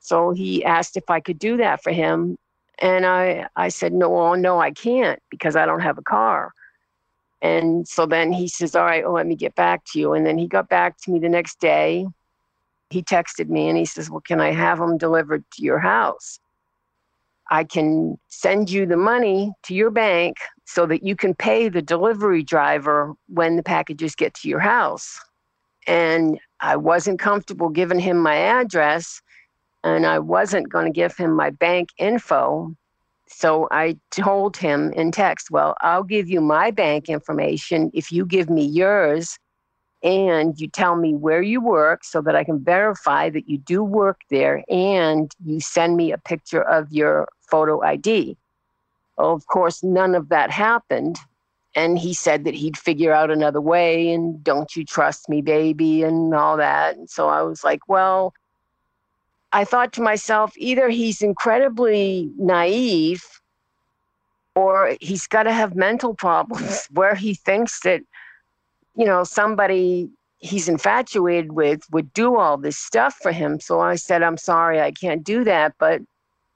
So 0.00 0.32
he 0.32 0.64
asked 0.64 0.96
if 0.96 1.08
I 1.08 1.20
could 1.20 1.38
do 1.38 1.56
that 1.58 1.84
for 1.84 1.92
him. 1.92 2.36
And 2.80 3.06
I, 3.06 3.46
I 3.54 3.68
said, 3.68 3.92
no, 3.92 4.10
well, 4.10 4.36
no, 4.36 4.60
I 4.60 4.72
can't 4.72 5.20
because 5.30 5.54
I 5.54 5.66
don't 5.66 5.80
have 5.80 5.98
a 5.98 6.02
car. 6.02 6.52
And 7.42 7.86
so 7.86 8.06
then 8.06 8.32
he 8.32 8.48
says, 8.48 8.74
All 8.74 8.84
right, 8.84 9.04
well, 9.04 9.14
let 9.14 9.26
me 9.26 9.36
get 9.36 9.54
back 9.54 9.84
to 9.92 10.00
you. 10.00 10.14
And 10.14 10.24
then 10.24 10.38
he 10.38 10.46
got 10.46 10.68
back 10.68 10.96
to 11.02 11.10
me 11.10 11.18
the 11.18 11.28
next 11.28 11.60
day. 11.60 12.06
He 12.90 13.02
texted 13.02 13.48
me 13.48 13.68
and 13.68 13.76
he 13.76 13.84
says, 13.84 14.10
Well, 14.10 14.20
can 14.20 14.40
I 14.40 14.52
have 14.52 14.78
them 14.78 14.98
delivered 14.98 15.44
to 15.52 15.62
your 15.62 15.78
house? 15.78 16.38
I 17.50 17.64
can 17.64 18.18
send 18.28 18.70
you 18.70 18.86
the 18.86 18.96
money 18.96 19.52
to 19.64 19.74
your 19.74 19.90
bank 19.90 20.38
so 20.64 20.86
that 20.86 21.02
you 21.02 21.14
can 21.14 21.34
pay 21.34 21.68
the 21.68 21.82
delivery 21.82 22.42
driver 22.42 23.14
when 23.28 23.56
the 23.56 23.62
packages 23.62 24.14
get 24.14 24.34
to 24.34 24.48
your 24.48 24.60
house. 24.60 25.20
And 25.86 26.40
I 26.60 26.76
wasn't 26.76 27.18
comfortable 27.18 27.68
giving 27.68 27.98
him 27.98 28.16
my 28.16 28.36
address 28.36 29.20
and 29.82 30.06
I 30.06 30.18
wasn't 30.18 30.70
going 30.70 30.86
to 30.86 30.92
give 30.92 31.16
him 31.16 31.32
my 31.32 31.50
bank 31.50 31.90
info 31.98 32.74
so 33.28 33.68
I 33.70 33.96
told 34.10 34.56
him 34.56 34.92
in 34.92 35.10
text, 35.10 35.50
well, 35.50 35.74
I'll 35.80 36.02
give 36.02 36.28
you 36.28 36.40
my 36.40 36.70
bank 36.70 37.08
information 37.08 37.90
if 37.94 38.12
you 38.12 38.26
give 38.26 38.50
me 38.50 38.64
yours 38.64 39.38
and 40.02 40.60
you 40.60 40.68
tell 40.68 40.96
me 40.96 41.14
where 41.14 41.40
you 41.40 41.62
work 41.62 42.04
so 42.04 42.20
that 42.20 42.36
I 42.36 42.44
can 42.44 42.62
verify 42.62 43.30
that 43.30 43.48
you 43.48 43.56
do 43.56 43.82
work 43.82 44.20
there 44.30 44.62
and 44.68 45.32
you 45.44 45.60
send 45.60 45.96
me 45.96 46.12
a 46.12 46.18
picture 46.18 46.62
of 46.62 46.92
your 46.92 47.26
photo 47.50 47.82
ID. 47.82 48.36
Well, 49.16 49.32
of 49.32 49.46
course, 49.46 49.82
none 49.82 50.14
of 50.14 50.28
that 50.28 50.50
happened. 50.50 51.16
And 51.74 51.98
he 51.98 52.12
said 52.14 52.44
that 52.44 52.54
he'd 52.54 52.76
figure 52.76 53.12
out 53.12 53.30
another 53.30 53.60
way 53.60 54.12
and 54.12 54.44
don't 54.44 54.76
you 54.76 54.84
trust 54.84 55.28
me, 55.28 55.40
baby, 55.40 56.02
and 56.02 56.34
all 56.34 56.56
that. 56.58 56.96
And 56.96 57.08
so 57.08 57.28
I 57.28 57.42
was 57.42 57.64
like, 57.64 57.88
well, 57.88 58.32
I 59.54 59.64
thought 59.64 59.92
to 59.92 60.02
myself, 60.02 60.52
either 60.56 60.88
he's 60.88 61.22
incredibly 61.22 62.28
naive 62.36 63.24
or 64.56 64.96
he's 65.00 65.28
got 65.28 65.44
to 65.44 65.52
have 65.52 65.76
mental 65.76 66.12
problems 66.12 66.88
where 66.90 67.14
he 67.14 67.34
thinks 67.34 67.78
that, 67.82 68.02
you 68.96 69.06
know, 69.06 69.22
somebody 69.22 70.10
he's 70.38 70.68
infatuated 70.68 71.52
with 71.52 71.82
would 71.92 72.12
do 72.12 72.36
all 72.36 72.56
this 72.56 72.76
stuff 72.76 73.14
for 73.22 73.30
him. 73.30 73.60
So 73.60 73.78
I 73.78 73.94
said, 73.94 74.24
I'm 74.24 74.36
sorry, 74.36 74.80
I 74.80 74.90
can't 74.90 75.22
do 75.22 75.44
that. 75.44 75.74
But, 75.78 76.02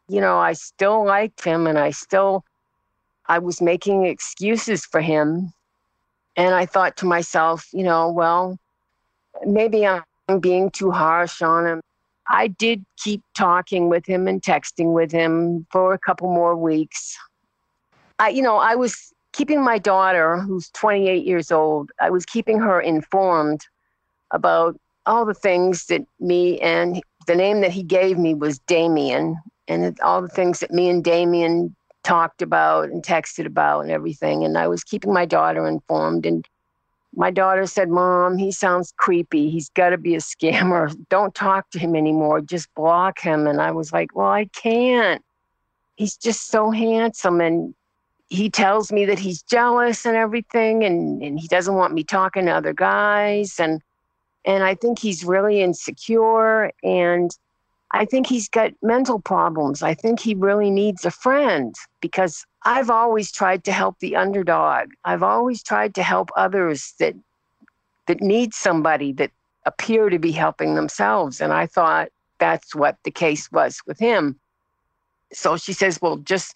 you 0.09 0.21
know, 0.21 0.37
I 0.39 0.55
still 0.55 1.05
liked 1.05 1.45
him 1.45 1.69
and 1.69 1.79
I 1.79 1.91
still, 1.91 2.45
I 3.27 3.39
was 3.39 3.63
making 3.63 4.07
excuses 4.07 4.85
for 4.85 5.01
him. 5.01 5.53
And 6.37 6.53
I 6.53 6.67
thought 6.67 6.97
to 6.97 7.07
myself, 7.07 7.69
you 7.73 7.85
know, 7.85 8.11
well, 8.11 8.59
maybe 9.47 9.87
I'm 9.87 10.41
being 10.41 10.71
too 10.71 10.91
harsh 10.91 11.43
on 11.43 11.65
him. 11.65 11.81
I 12.29 12.49
did 12.49 12.85
keep 12.99 13.23
talking 13.37 13.89
with 13.89 14.07
him 14.07 14.29
and 14.29 14.43
texting 14.43 14.93
with 14.93 15.11
him 15.11 15.67
for 15.71 15.95
a 15.95 15.99
couple 15.99 16.33
more 16.33 16.57
weeks. 16.57 17.17
I, 18.19 18.29
you 18.31 18.43
know, 18.43 18.57
I 18.57 18.75
was 18.75 19.13
keeping 19.33 19.63
my 19.63 19.79
daughter, 19.79 20.39
who's 20.39 20.71
28 20.71 21.25
years 21.25 21.53
old, 21.53 21.91
I 22.01 22.11
was 22.11 22.27
keeping 22.27 22.59
her 22.59 22.81
informed 22.81 23.61
about 24.33 24.79
all 25.07 25.25
the 25.25 25.35
things 25.35 25.87
that 25.87 26.03
me 26.21 26.61
and 26.61 27.01
the 27.27 27.35
name 27.35 27.61
that 27.61 27.71
he 27.71 27.83
gave 27.83 28.19
me 28.19 28.35
was 28.35 28.59
Damien, 28.61 29.37
and 29.69 29.99
all 30.01 30.21
the 30.23 30.29
things 30.29 30.61
that 30.61 30.71
me 30.71 30.89
and 30.89 31.05
Damien 31.05 31.75
talked 32.05 32.43
about 32.43 32.89
and 32.89 33.03
texted 33.03 33.47
about 33.47 33.81
and 33.81 33.91
everything. 33.91 34.45
And 34.45 34.57
I 34.57 34.67
was 34.67 34.83
keeping 34.83 35.13
my 35.13 35.27
daughter 35.27 35.67
informed. 35.67 36.25
And 36.25 36.47
my 37.19 37.33
daughter 37.33 37.67
said, 37.67 37.89
Mom, 37.91 38.39
he 38.39 38.53
sounds 38.53 38.95
creepy. 38.97 39.51
He's 39.51 39.71
got 39.71 39.91
to 39.91 39.99
be 39.99 40.15
a 40.15 40.19
scammer. 40.19 40.95
Don't 41.11 41.35
talk 41.35 41.69
to 41.71 41.79
him 41.79 41.97
anymore. 41.97 42.41
Just 42.41 42.73
block 42.77 43.19
him. 43.19 43.49
And 43.49 43.61
I 43.61 43.73
was 43.73 43.93
like, 43.93 44.15
Well, 44.15 44.29
I 44.29 44.47
can't. 44.47 45.21
He's 45.97 46.17
just 46.17 46.47
so 46.47 46.71
handsome. 46.71 47.41
And 47.41 47.75
he 48.29 48.49
tells 48.49 48.93
me 48.93 49.05
that 49.07 49.19
he's 49.19 49.43
jealous 49.43 50.07
and 50.07 50.17
everything. 50.17 50.85
And, 50.85 51.21
and 51.21 51.41
he 51.41 51.49
doesn't 51.49 51.75
want 51.75 51.93
me 51.93 52.05
talking 52.05 52.47
to 52.47 52.53
other 52.53 52.73
guys. 52.73 53.59
And, 53.59 53.83
and 54.45 54.63
I 54.63 54.77
think 54.77 55.01
he's 55.01 55.25
really 55.25 55.61
insecure. 55.61 56.71
And 56.85 57.33
I 57.93 58.05
think 58.05 58.27
he's 58.27 58.49
got 58.49 58.73
mental 58.83 59.19
problems. 59.19 59.83
I 59.83 59.95
think 59.95 60.21
he 60.21 60.35
really 60.35 60.71
needs 60.71 61.05
a 61.05 61.11
friend 61.11 61.75
because 62.01 62.45
I've 62.65 62.91
always 62.91 63.33
tried 63.33 63.65
to 63.65 63.73
help 63.73 63.99
the 64.01 64.15
underdog. 64.15 64.91
I've 65.05 65.23
always 65.23 65.63
tried 65.63 65.95
to 65.95 66.03
help 66.03 66.31
others 66.37 66.95
that 66.99 67.15
that 68.07 68.21
need 68.21 68.55
somebody 68.55 69.13
that 69.13 69.31
appear 69.67 70.09
to 70.09 70.19
be 70.19 70.33
helping 70.33 70.75
themselves. 70.75 71.41
And 71.41 71.53
I 71.53 71.67
thought 71.67 72.09
that's 72.39 72.75
what 72.75 72.97
the 73.05 73.11
case 73.11 73.51
was 73.53 73.81
with 73.87 73.99
him. 73.99 74.39
So 75.33 75.57
she 75.57 75.73
says, 75.73 76.01
Well, 76.01 76.17
just 76.19 76.55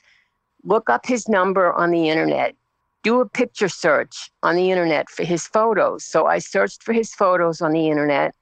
look 0.64 0.88
up 0.90 1.06
his 1.06 1.28
number 1.28 1.72
on 1.72 1.90
the 1.90 2.08
internet. 2.08 2.54
Do 3.02 3.20
a 3.20 3.28
picture 3.28 3.68
search 3.68 4.30
on 4.42 4.56
the 4.56 4.70
internet 4.70 5.10
for 5.10 5.24
his 5.24 5.46
photos. 5.46 6.04
So 6.04 6.26
I 6.26 6.38
searched 6.38 6.82
for 6.82 6.92
his 6.92 7.12
photos 7.14 7.60
on 7.60 7.72
the 7.72 7.88
internet 7.88 8.34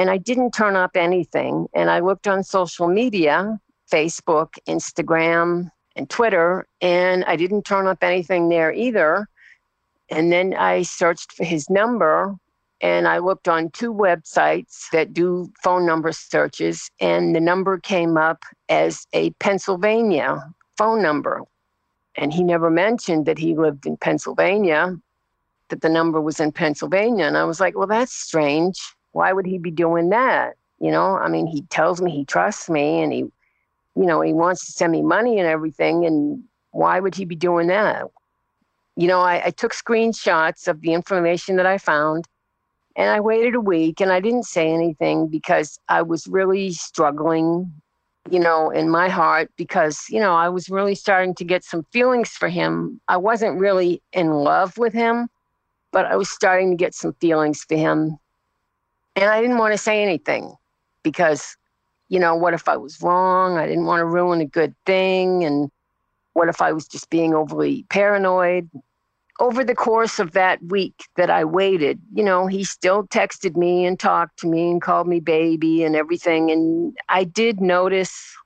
and 0.00 0.08
I 0.08 0.16
didn't 0.16 0.52
turn 0.52 0.76
up 0.76 0.96
anything. 0.96 1.68
And 1.74 1.90
I 1.90 2.00
looked 2.00 2.26
on 2.26 2.42
social 2.42 2.88
media 2.88 3.60
Facebook, 3.92 4.54
Instagram, 4.66 5.70
and 5.94 6.08
Twitter, 6.08 6.66
and 6.80 7.22
I 7.26 7.36
didn't 7.36 7.64
turn 7.64 7.86
up 7.86 8.02
anything 8.02 8.48
there 8.48 8.72
either. 8.72 9.28
And 10.08 10.32
then 10.32 10.54
I 10.54 10.82
searched 10.82 11.32
for 11.32 11.44
his 11.44 11.68
number 11.68 12.34
and 12.80 13.06
I 13.06 13.18
looked 13.18 13.46
on 13.46 13.68
two 13.72 13.92
websites 13.92 14.86
that 14.90 15.12
do 15.12 15.52
phone 15.62 15.84
number 15.84 16.12
searches, 16.12 16.90
and 16.98 17.36
the 17.36 17.40
number 17.40 17.76
came 17.76 18.16
up 18.16 18.42
as 18.70 19.06
a 19.12 19.32
Pennsylvania 19.32 20.42
phone 20.78 21.02
number. 21.02 21.42
And 22.16 22.32
he 22.32 22.42
never 22.42 22.70
mentioned 22.70 23.26
that 23.26 23.36
he 23.36 23.54
lived 23.54 23.84
in 23.84 23.98
Pennsylvania, 23.98 24.96
that 25.68 25.82
the 25.82 25.90
number 25.90 26.22
was 26.22 26.40
in 26.40 26.52
Pennsylvania. 26.52 27.26
And 27.26 27.36
I 27.36 27.44
was 27.44 27.60
like, 27.60 27.76
well, 27.76 27.86
that's 27.86 28.14
strange 28.14 28.80
why 29.12 29.32
would 29.32 29.46
he 29.46 29.58
be 29.58 29.70
doing 29.70 30.10
that? 30.10 30.56
You 30.80 30.90
know, 30.90 31.16
I 31.16 31.28
mean, 31.28 31.46
he 31.46 31.62
tells 31.62 32.00
me 32.00 32.10
he 32.10 32.24
trusts 32.24 32.70
me 32.70 33.02
and 33.02 33.12
he, 33.12 33.18
you 33.18 34.06
know, 34.06 34.20
he 34.20 34.32
wants 34.32 34.64
to 34.66 34.72
send 34.72 34.92
me 34.92 35.02
money 35.02 35.38
and 35.38 35.46
everything. 35.46 36.06
And 36.06 36.42
why 36.70 37.00
would 37.00 37.14
he 37.14 37.24
be 37.24 37.36
doing 37.36 37.66
that? 37.66 38.04
You 38.96 39.06
know, 39.06 39.20
I, 39.20 39.46
I 39.46 39.50
took 39.50 39.72
screenshots 39.72 40.68
of 40.68 40.80
the 40.80 40.92
information 40.92 41.56
that 41.56 41.66
I 41.66 41.78
found 41.78 42.26
and 42.96 43.08
I 43.08 43.20
waited 43.20 43.54
a 43.54 43.60
week 43.60 44.00
and 44.00 44.12
I 44.12 44.20
didn't 44.20 44.44
say 44.44 44.72
anything 44.72 45.28
because 45.28 45.78
I 45.88 46.02
was 46.02 46.26
really 46.26 46.72
struggling, 46.72 47.72
you 48.30 48.40
know, 48.40 48.70
in 48.70 48.90
my 48.90 49.08
heart 49.08 49.50
because, 49.56 50.04
you 50.08 50.20
know, 50.20 50.34
I 50.34 50.48
was 50.48 50.68
really 50.68 50.94
starting 50.94 51.34
to 51.36 51.44
get 51.44 51.64
some 51.64 51.86
feelings 51.92 52.30
for 52.30 52.48
him. 52.48 53.00
I 53.08 53.16
wasn't 53.16 53.60
really 53.60 54.02
in 54.12 54.30
love 54.30 54.76
with 54.76 54.92
him, 54.92 55.28
but 55.92 56.06
I 56.06 56.16
was 56.16 56.30
starting 56.30 56.70
to 56.70 56.76
get 56.76 56.94
some 56.94 57.12
feelings 57.20 57.64
for 57.64 57.76
him. 57.76 58.18
And 59.16 59.30
I 59.30 59.40
didn't 59.40 59.58
want 59.58 59.72
to 59.72 59.78
say 59.78 60.02
anything 60.02 60.54
because, 61.02 61.56
you 62.08 62.18
know, 62.18 62.34
what 62.34 62.54
if 62.54 62.68
I 62.68 62.76
was 62.76 63.00
wrong? 63.02 63.58
I 63.58 63.66
didn't 63.66 63.86
want 63.86 64.00
to 64.00 64.06
ruin 64.06 64.40
a 64.40 64.46
good 64.46 64.74
thing. 64.86 65.44
And 65.44 65.70
what 66.32 66.48
if 66.48 66.60
I 66.62 66.72
was 66.72 66.86
just 66.86 67.10
being 67.10 67.34
overly 67.34 67.84
paranoid? 67.90 68.70
over 69.40 69.64
the 69.64 69.74
course 69.74 70.18
of 70.18 70.32
that 70.32 70.62
week 70.64 71.06
that 71.16 71.30
I 71.30 71.44
waited, 71.44 71.98
you 72.12 72.22
know, 72.22 72.46
he 72.46 72.62
still 72.62 73.06
texted 73.06 73.56
me 73.56 73.86
and 73.86 73.98
talked 73.98 74.38
to 74.40 74.46
me 74.46 74.70
and 74.70 74.82
called 74.82 75.08
me 75.08 75.18
baby 75.18 75.82
and 75.82 75.96
everything. 75.96 76.50
And 76.50 76.96
I 77.08 77.24
did 77.24 77.60
notice 77.60 78.36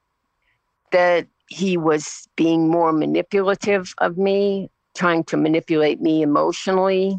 that 0.92 1.26
he 1.48 1.76
was 1.76 2.28
being 2.36 2.68
more 2.68 2.92
manipulative 2.92 3.92
of 3.98 4.16
me, 4.16 4.70
trying 4.94 5.24
to 5.24 5.36
manipulate 5.36 6.00
me 6.00 6.22
emotionally. 6.22 7.16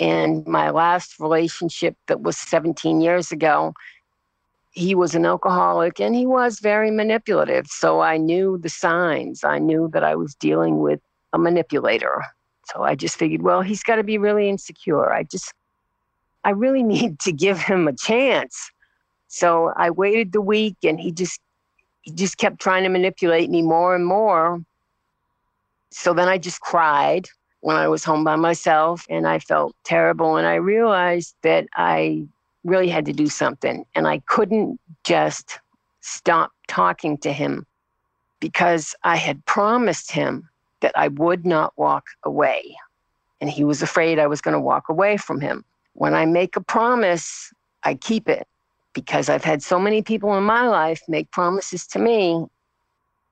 And 0.00 0.46
my 0.46 0.70
last 0.70 1.20
relationship 1.20 1.96
that 2.08 2.22
was 2.22 2.36
17 2.36 3.00
years 3.00 3.30
ago, 3.30 3.74
he 4.72 4.94
was 4.94 5.14
an 5.14 5.24
alcoholic 5.24 6.00
and 6.00 6.16
he 6.16 6.26
was 6.26 6.58
very 6.58 6.90
manipulative. 6.90 7.66
So 7.68 8.00
I 8.00 8.16
knew 8.16 8.58
the 8.58 8.68
signs. 8.68 9.44
I 9.44 9.58
knew 9.58 9.88
that 9.92 10.02
I 10.02 10.16
was 10.16 10.34
dealing 10.34 10.80
with 10.80 11.00
a 11.32 11.38
manipulator. 11.38 12.24
So 12.72 12.82
I 12.82 12.96
just 12.96 13.16
figured, 13.16 13.42
well, 13.42 13.62
he's 13.62 13.84
got 13.84 13.96
to 13.96 14.02
be 14.02 14.18
really 14.18 14.48
insecure. 14.48 15.12
I 15.12 15.22
just, 15.24 15.52
I 16.42 16.50
really 16.50 16.82
need 16.94 17.20
to 17.20 17.32
give 17.32 17.60
him 17.60 17.86
a 17.86 17.92
chance. 17.92 18.70
So 19.28 19.72
I 19.76 19.90
waited 19.90 20.32
the 20.32 20.40
week 20.40 20.76
and 20.82 20.98
he 20.98 21.12
just, 21.12 21.40
he 22.02 22.12
just 22.12 22.36
kept 22.36 22.60
trying 22.60 22.82
to 22.82 22.88
manipulate 22.88 23.50
me 23.50 23.62
more 23.62 23.94
and 23.94 24.04
more. 24.04 24.60
So 25.90 26.12
then 26.14 26.28
I 26.28 26.38
just 26.38 26.60
cried 26.60 27.28
when 27.64 27.76
I 27.76 27.88
was 27.88 28.04
home 28.04 28.24
by 28.24 28.36
myself 28.36 29.06
and 29.08 29.26
I 29.26 29.38
felt 29.38 29.74
terrible. 29.84 30.36
And 30.36 30.46
I 30.46 30.56
realized 30.56 31.34
that 31.40 31.66
I 31.74 32.26
really 32.62 32.90
had 32.90 33.06
to 33.06 33.12
do 33.14 33.26
something 33.26 33.86
and 33.94 34.06
I 34.06 34.18
couldn't 34.26 34.78
just 35.02 35.60
stop 36.02 36.52
talking 36.68 37.16
to 37.18 37.32
him 37.32 37.64
because 38.38 38.94
I 39.02 39.16
had 39.16 39.42
promised 39.46 40.12
him 40.12 40.46
that 40.80 40.92
I 40.94 41.08
would 41.08 41.46
not 41.46 41.72
walk 41.78 42.04
away. 42.22 42.76
And 43.40 43.48
he 43.48 43.64
was 43.64 43.80
afraid 43.80 44.18
I 44.18 44.26
was 44.26 44.42
going 44.42 44.52
to 44.52 44.60
walk 44.60 44.90
away 44.90 45.16
from 45.16 45.40
him. 45.40 45.64
When 45.94 46.12
I 46.12 46.26
make 46.26 46.56
a 46.56 46.60
promise, 46.60 47.50
I 47.82 47.94
keep 47.94 48.28
it 48.28 48.46
because 48.92 49.30
I've 49.30 49.42
had 49.42 49.62
so 49.62 49.78
many 49.78 50.02
people 50.02 50.36
in 50.36 50.44
my 50.44 50.68
life 50.68 51.00
make 51.08 51.30
promises 51.30 51.86
to 51.86 51.98
me 51.98 52.44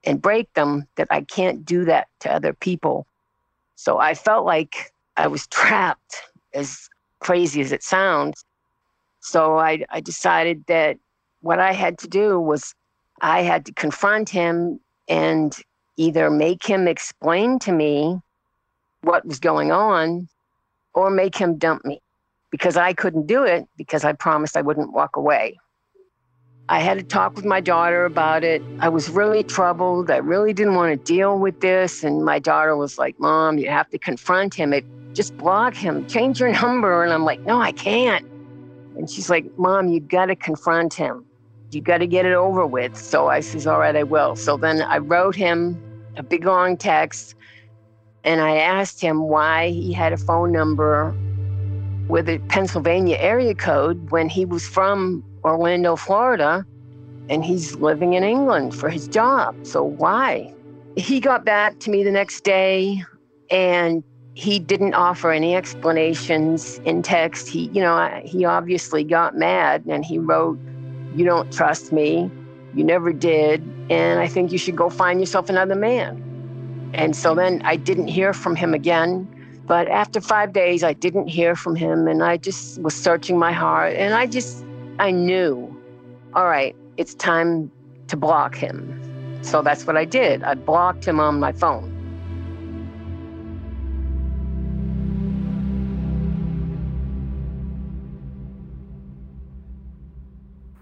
and 0.04 0.22
break 0.22 0.50
them 0.54 0.88
that 0.96 1.08
I 1.10 1.20
can't 1.20 1.66
do 1.66 1.84
that 1.84 2.08
to 2.20 2.32
other 2.32 2.54
people. 2.54 3.06
So 3.82 3.98
I 3.98 4.14
felt 4.14 4.46
like 4.46 4.92
I 5.16 5.26
was 5.26 5.48
trapped, 5.48 6.14
as 6.54 6.88
crazy 7.18 7.60
as 7.60 7.72
it 7.72 7.82
sounds. 7.82 8.44
So 9.18 9.58
I, 9.58 9.84
I 9.90 10.00
decided 10.00 10.62
that 10.68 10.98
what 11.40 11.58
I 11.58 11.72
had 11.72 11.98
to 11.98 12.06
do 12.06 12.38
was 12.38 12.76
I 13.22 13.42
had 13.42 13.66
to 13.66 13.72
confront 13.72 14.28
him 14.28 14.78
and 15.08 15.52
either 15.96 16.30
make 16.30 16.64
him 16.64 16.86
explain 16.86 17.58
to 17.58 17.72
me 17.72 18.20
what 19.00 19.26
was 19.26 19.40
going 19.40 19.72
on 19.72 20.28
or 20.94 21.10
make 21.10 21.36
him 21.36 21.58
dump 21.58 21.84
me 21.84 22.00
because 22.52 22.76
I 22.76 22.92
couldn't 22.92 23.26
do 23.26 23.42
it 23.42 23.66
because 23.76 24.04
I 24.04 24.12
promised 24.12 24.56
I 24.56 24.62
wouldn't 24.62 24.92
walk 24.92 25.16
away. 25.16 25.58
I 26.68 26.80
had 26.80 26.98
to 26.98 27.04
talk 27.04 27.36
with 27.36 27.44
my 27.44 27.60
daughter 27.60 28.04
about 28.04 28.44
it. 28.44 28.62
I 28.80 28.88
was 28.88 29.10
really 29.10 29.42
troubled. 29.42 30.10
I 30.10 30.16
really 30.18 30.52
didn't 30.52 30.74
want 30.74 30.92
to 30.92 31.12
deal 31.12 31.38
with 31.38 31.60
this. 31.60 32.02
And 32.02 32.24
my 32.24 32.38
daughter 32.38 32.76
was 32.76 32.98
like, 32.98 33.18
Mom, 33.18 33.58
you 33.58 33.68
have 33.68 33.90
to 33.90 33.98
confront 33.98 34.54
him. 34.54 34.72
It, 34.72 34.84
just 35.12 35.36
block 35.36 35.74
him, 35.74 36.06
change 36.06 36.40
your 36.40 36.52
number. 36.52 37.04
And 37.04 37.12
I'm 37.12 37.24
like, 37.24 37.40
No, 37.40 37.60
I 37.60 37.72
can't. 37.72 38.24
And 38.96 39.10
she's 39.10 39.28
like, 39.28 39.46
Mom, 39.58 39.88
you 39.88 40.00
got 40.00 40.26
to 40.26 40.36
confront 40.36 40.94
him 40.94 41.26
you 41.74 41.80
got 41.80 41.98
to 41.98 42.06
get 42.06 42.26
it 42.26 42.32
over 42.32 42.66
with. 42.66 42.96
So 42.96 43.28
I 43.28 43.40
says, 43.40 43.66
all 43.66 43.78
right, 43.78 43.96
I 43.96 44.02
will. 44.02 44.36
So 44.36 44.56
then 44.56 44.82
I 44.82 44.98
wrote 44.98 45.34
him 45.34 45.80
a 46.16 46.22
big 46.22 46.44
long 46.44 46.76
text 46.76 47.34
and 48.24 48.40
I 48.40 48.56
asked 48.56 49.00
him 49.00 49.22
why 49.22 49.68
he 49.70 49.92
had 49.92 50.12
a 50.12 50.16
phone 50.16 50.52
number 50.52 51.14
with 52.08 52.28
a 52.28 52.38
Pennsylvania 52.48 53.16
area 53.18 53.54
code 53.54 54.10
when 54.10 54.28
he 54.28 54.44
was 54.44 54.66
from 54.66 55.24
Orlando, 55.44 55.96
Florida, 55.96 56.64
and 57.28 57.44
he's 57.44 57.76
living 57.76 58.14
in 58.14 58.24
England 58.24 58.74
for 58.74 58.88
his 58.88 59.08
job. 59.08 59.54
So 59.66 59.82
why? 59.82 60.54
He 60.96 61.20
got 61.20 61.44
back 61.44 61.78
to 61.80 61.90
me 61.90 62.02
the 62.02 62.10
next 62.10 62.44
day 62.44 63.02
and 63.50 64.02
he 64.34 64.58
didn't 64.58 64.94
offer 64.94 65.30
any 65.30 65.54
explanations 65.54 66.78
in 66.84 67.02
text. 67.02 67.48
He, 67.48 67.68
you 67.68 67.80
know, 67.80 68.20
he 68.24 68.44
obviously 68.44 69.04
got 69.04 69.36
mad 69.36 69.84
and 69.86 70.04
he 70.04 70.18
wrote, 70.18 70.58
you 71.14 71.24
don't 71.24 71.52
trust 71.52 71.92
me. 71.92 72.30
You 72.74 72.84
never 72.84 73.12
did. 73.12 73.62
And 73.90 74.20
I 74.20 74.26
think 74.26 74.52
you 74.52 74.58
should 74.58 74.76
go 74.76 74.88
find 74.88 75.20
yourself 75.20 75.50
another 75.50 75.74
man. 75.74 76.90
And 76.94 77.14
so 77.14 77.34
then 77.34 77.62
I 77.64 77.76
didn't 77.76 78.08
hear 78.08 78.32
from 78.32 78.56
him 78.56 78.74
again. 78.74 79.28
But 79.66 79.88
after 79.88 80.20
five 80.20 80.52
days, 80.52 80.82
I 80.82 80.92
didn't 80.92 81.28
hear 81.28 81.54
from 81.54 81.76
him. 81.76 82.08
And 82.08 82.22
I 82.22 82.36
just 82.36 82.80
was 82.80 82.94
searching 82.94 83.38
my 83.38 83.52
heart. 83.52 83.94
And 83.94 84.14
I 84.14 84.26
just, 84.26 84.64
I 84.98 85.10
knew, 85.10 85.74
all 86.34 86.46
right, 86.46 86.76
it's 86.96 87.14
time 87.14 87.70
to 88.08 88.16
block 88.16 88.54
him. 88.54 88.98
So 89.42 89.62
that's 89.62 89.86
what 89.86 89.96
I 89.96 90.04
did. 90.04 90.42
I 90.42 90.54
blocked 90.54 91.04
him 91.04 91.18
on 91.18 91.40
my 91.40 91.52
phone. 91.52 91.90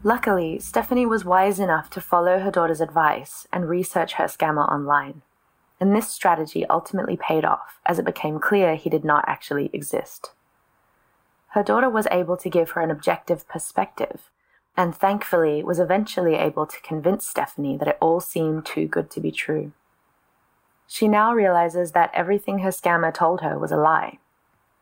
Luckily, 0.03 0.59
Stephanie 0.59 1.05
was 1.05 1.25
wise 1.27 1.61
enough 1.61 1.91
to 1.91 2.01
follow 2.01 2.39
her 2.39 2.51
daughter's 2.51 2.81
advice 2.81 3.47
and 3.53 3.69
research 3.69 4.15
her 4.15 4.25
scammer 4.25 4.67
online. 4.71 5.23
And 5.79 5.95
this 5.95 6.09
strategy 6.09 6.67
ultimately 6.67 7.17
paid 7.17 7.45
off 7.45 7.81
as 7.87 7.99
it 7.99 8.05
became 8.05 8.41
clear 8.41 8.77
he 8.77 8.91
did 8.91 9.05
not 9.05 9.25
actually 9.27 9.71
exist. 9.73 10.33
Her 11.51 11.63
daughter 11.63 11.91
was 11.91 12.07
able 12.11 12.37
to 12.37 12.51
give 12.51 12.71
her 12.71 12.81
an 12.81 12.91
objective 12.91 13.47
perspective, 13.49 14.31
and 14.77 14.95
thankfully 14.95 15.63
was 15.63 15.79
eventually 15.79 16.35
able 16.35 16.67
to 16.67 16.81
convince 16.83 17.27
Stephanie 17.27 17.77
that 17.77 17.89
it 17.89 17.99
all 18.01 18.21
seemed 18.21 18.67
too 18.67 18.87
good 18.87 19.11
to 19.11 19.21
be 19.21 19.31
true. 19.31 19.73
She 20.87 21.07
now 21.07 21.33
realizes 21.33 21.93
that 21.93 22.11
everything 22.15 22.61
her 22.61 22.71
scammer 22.71 23.13
told 23.13 23.43
her 23.43 23.59
was 23.59 23.73
a 23.73 23.77
lie. 23.77 24.19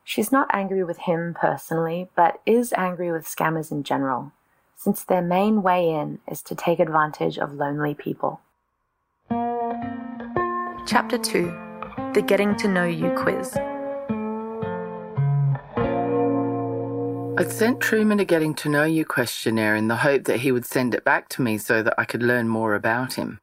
She's 0.04 0.32
not 0.32 0.48
angry 0.52 0.84
with 0.84 0.98
him 0.98 1.34
personally, 1.38 2.08
but 2.14 2.40
is 2.46 2.72
angry 2.76 3.12
with 3.12 3.26
scammers 3.26 3.70
in 3.70 3.82
general 3.82 4.32
since 4.78 5.02
their 5.02 5.20
main 5.20 5.60
way 5.60 5.90
in 5.90 6.20
is 6.30 6.40
to 6.40 6.54
take 6.54 6.78
advantage 6.78 7.36
of 7.36 7.52
lonely 7.54 7.94
people. 7.94 8.40
Chapter 10.86 11.18
2 11.18 12.12
The 12.14 12.22
Getting 12.24 12.56
to 12.56 12.68
Know 12.68 12.86
You 12.86 13.10
Quiz. 13.16 13.58
I 17.38 17.44
sent 17.44 17.78
Truman 17.78 18.18
a 18.18 18.24
Getting 18.24 18.52
to 18.54 18.68
Know 18.68 18.82
You 18.82 19.04
questionnaire 19.04 19.76
in 19.76 19.86
the 19.86 19.94
hope 19.94 20.24
that 20.24 20.40
he 20.40 20.50
would 20.50 20.66
send 20.66 20.92
it 20.92 21.04
back 21.04 21.28
to 21.28 21.40
me 21.40 21.56
so 21.56 21.84
that 21.84 21.94
I 21.96 22.04
could 22.04 22.20
learn 22.20 22.48
more 22.48 22.74
about 22.74 23.14
him. 23.14 23.38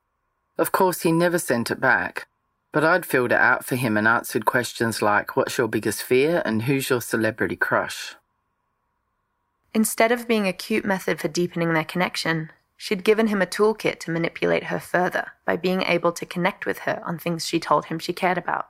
Of 0.57 0.73
course, 0.73 1.03
he 1.03 1.13
never 1.13 1.39
sent 1.39 1.71
it 1.71 1.79
back, 1.79 2.27
but 2.73 2.83
I'd 2.83 3.05
filled 3.05 3.31
it 3.31 3.39
out 3.39 3.63
for 3.63 3.77
him 3.77 3.95
and 3.95 4.05
answered 4.05 4.45
questions 4.45 5.01
like 5.01 5.37
What's 5.37 5.57
your 5.57 5.69
biggest 5.69 6.03
fear 6.03 6.41
and 6.43 6.63
Who's 6.63 6.89
your 6.89 6.99
celebrity 6.99 7.55
crush? 7.55 8.15
Instead 9.73 10.11
of 10.11 10.27
being 10.27 10.45
a 10.45 10.51
cute 10.51 10.83
method 10.83 11.21
for 11.21 11.29
deepening 11.29 11.71
their 11.71 11.85
connection, 11.85 12.51
she'd 12.75 13.05
given 13.05 13.27
him 13.27 13.41
a 13.41 13.45
toolkit 13.47 14.01
to 14.01 14.11
manipulate 14.11 14.65
her 14.65 14.79
further 14.81 15.31
by 15.45 15.55
being 15.55 15.83
able 15.83 16.11
to 16.11 16.25
connect 16.25 16.65
with 16.65 16.79
her 16.79 17.01
on 17.05 17.17
things 17.17 17.47
she 17.47 17.61
told 17.61 17.85
him 17.85 17.99
she 17.99 18.11
cared 18.11 18.37
about. 18.37 18.67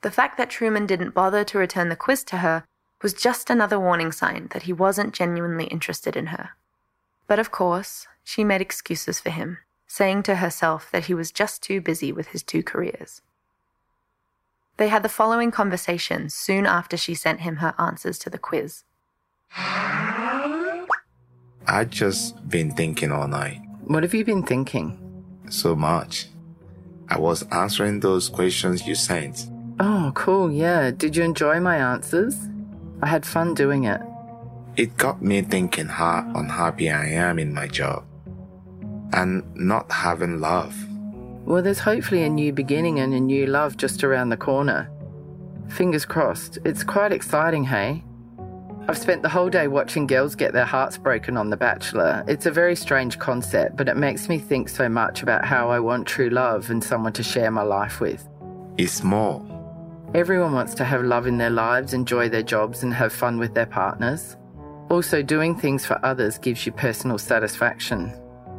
The 0.00 0.10
fact 0.10 0.36
that 0.36 0.50
Truman 0.50 0.86
didn't 0.86 1.14
bother 1.14 1.44
to 1.44 1.58
return 1.58 1.90
the 1.90 1.96
quiz 1.96 2.24
to 2.24 2.38
her 2.38 2.64
was 3.02 3.14
just 3.14 3.50
another 3.50 3.78
warning 3.78 4.12
sign 4.12 4.48
that 4.50 4.62
he 4.62 4.72
wasn't 4.72 5.14
genuinely 5.14 5.66
interested 5.66 6.16
in 6.16 6.26
her. 6.26 6.50
But 7.26 7.38
of 7.38 7.50
course, 7.50 8.06
she 8.24 8.44
made 8.44 8.60
excuses 8.60 9.20
for 9.20 9.30
him, 9.30 9.58
saying 9.86 10.24
to 10.24 10.36
herself 10.36 10.90
that 10.90 11.06
he 11.06 11.14
was 11.14 11.30
just 11.30 11.62
too 11.62 11.80
busy 11.80 12.12
with 12.12 12.28
his 12.28 12.42
two 12.42 12.62
careers. 12.62 13.22
They 14.76 14.88
had 14.88 15.02
the 15.02 15.08
following 15.08 15.50
conversation 15.50 16.30
soon 16.30 16.66
after 16.66 16.96
she 16.96 17.14
sent 17.14 17.40
him 17.40 17.56
her 17.56 17.74
answers 17.78 18.18
to 18.20 18.30
the 18.30 18.38
quiz. 18.38 18.84
I 21.66 21.84
just 21.88 22.48
been 22.48 22.70
thinking 22.72 23.12
all 23.12 23.28
night. 23.28 23.60
What 23.84 24.02
have 24.02 24.14
you 24.14 24.24
been 24.24 24.42
thinking? 24.42 24.98
So 25.50 25.74
much. 25.74 26.28
I 27.08 27.18
was 27.18 27.42
answering 27.50 28.00
those 28.00 28.28
questions 28.28 28.86
you 28.86 28.94
sent. 28.94 29.48
Oh, 29.80 30.12
cool, 30.14 30.50
yeah. 30.50 30.90
Did 30.90 31.16
you 31.16 31.24
enjoy 31.24 31.60
my 31.60 31.76
answers? 31.76 32.36
I 33.02 33.06
had 33.06 33.24
fun 33.24 33.54
doing 33.54 33.84
it. 33.84 34.00
It 34.76 34.96
got 34.96 35.22
me 35.22 35.42
thinking 35.42 35.86
how 35.86 36.30
unhappy 36.34 36.90
I 36.90 37.06
am 37.06 37.38
in 37.38 37.52
my 37.52 37.66
job 37.66 38.04
and 39.12 39.42
not 39.56 39.90
having 39.90 40.40
love. 40.40 40.76
Well, 41.44 41.62
there's 41.62 41.78
hopefully 41.78 42.24
a 42.24 42.28
new 42.28 42.52
beginning 42.52 43.00
and 43.00 43.14
a 43.14 43.20
new 43.20 43.46
love 43.46 43.76
just 43.76 44.04
around 44.04 44.28
the 44.28 44.36
corner. 44.36 44.90
Fingers 45.68 46.04
crossed. 46.04 46.58
It's 46.64 46.84
quite 46.84 47.12
exciting, 47.12 47.64
hey? 47.64 48.04
I've 48.86 48.98
spent 48.98 49.22
the 49.22 49.28
whole 49.28 49.50
day 49.50 49.68
watching 49.68 50.06
girls 50.06 50.34
get 50.34 50.52
their 50.52 50.64
hearts 50.64 50.96
broken 50.96 51.36
on 51.36 51.50
The 51.50 51.56
Bachelor. 51.56 52.24
It's 52.26 52.46
a 52.46 52.50
very 52.50 52.74
strange 52.74 53.18
concept, 53.18 53.76
but 53.76 53.88
it 53.88 53.96
makes 53.96 54.28
me 54.28 54.38
think 54.38 54.68
so 54.68 54.88
much 54.88 55.22
about 55.22 55.44
how 55.44 55.70
I 55.70 55.78
want 55.78 56.06
true 56.06 56.30
love 56.30 56.70
and 56.70 56.82
someone 56.82 57.12
to 57.14 57.22
share 57.22 57.50
my 57.50 57.62
life 57.62 58.00
with. 58.00 58.26
It's 58.78 59.02
more. 59.02 59.44
Everyone 60.14 60.54
wants 60.54 60.74
to 60.76 60.84
have 60.84 61.04
love 61.04 61.26
in 61.26 61.36
their 61.36 61.50
lives, 61.50 61.92
enjoy 61.92 62.30
their 62.30 62.42
jobs, 62.42 62.82
and 62.82 62.94
have 62.94 63.12
fun 63.12 63.38
with 63.38 63.54
their 63.54 63.66
partners. 63.66 64.36
Also, 64.88 65.22
doing 65.22 65.54
things 65.54 65.84
for 65.84 66.02
others 66.02 66.38
gives 66.38 66.64
you 66.64 66.72
personal 66.72 67.18
satisfaction. 67.18 68.12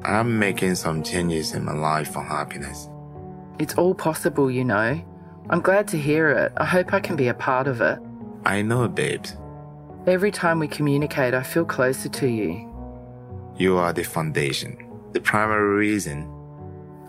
I'm 0.04 0.38
making 0.38 0.76
some 0.76 1.02
changes 1.02 1.54
in 1.54 1.66
my 1.66 1.74
life 1.74 2.14
for 2.14 2.24
happiness. 2.24 2.88
It's 3.58 3.74
all 3.76 3.96
possible, 3.96 4.52
you 4.52 4.64
know. 4.64 5.02
I'm 5.50 5.62
glad 5.62 5.88
to 5.90 5.98
hear 5.98 6.30
it. 6.30 6.54
I 6.58 6.66
hope 6.66 6.94
I 6.94 7.00
can 7.00 7.16
be 7.16 7.28
a 7.28 7.34
part 7.34 7.68
of 7.68 7.82
it. 7.82 7.98
I 8.46 8.62
know, 8.62 8.88
babes. 8.88 9.36
Every 10.06 10.32
time 10.32 10.60
we 10.60 10.68
communicate, 10.68 11.34
I 11.34 11.42
feel 11.42 11.66
closer 11.66 12.10
to 12.10 12.28
you. 12.28 12.68
You 13.58 13.78
are 13.78 13.92
the 13.92 14.04
foundation, 14.04 14.78
the 15.14 15.20
primary 15.20 15.78
reason. 15.78 16.32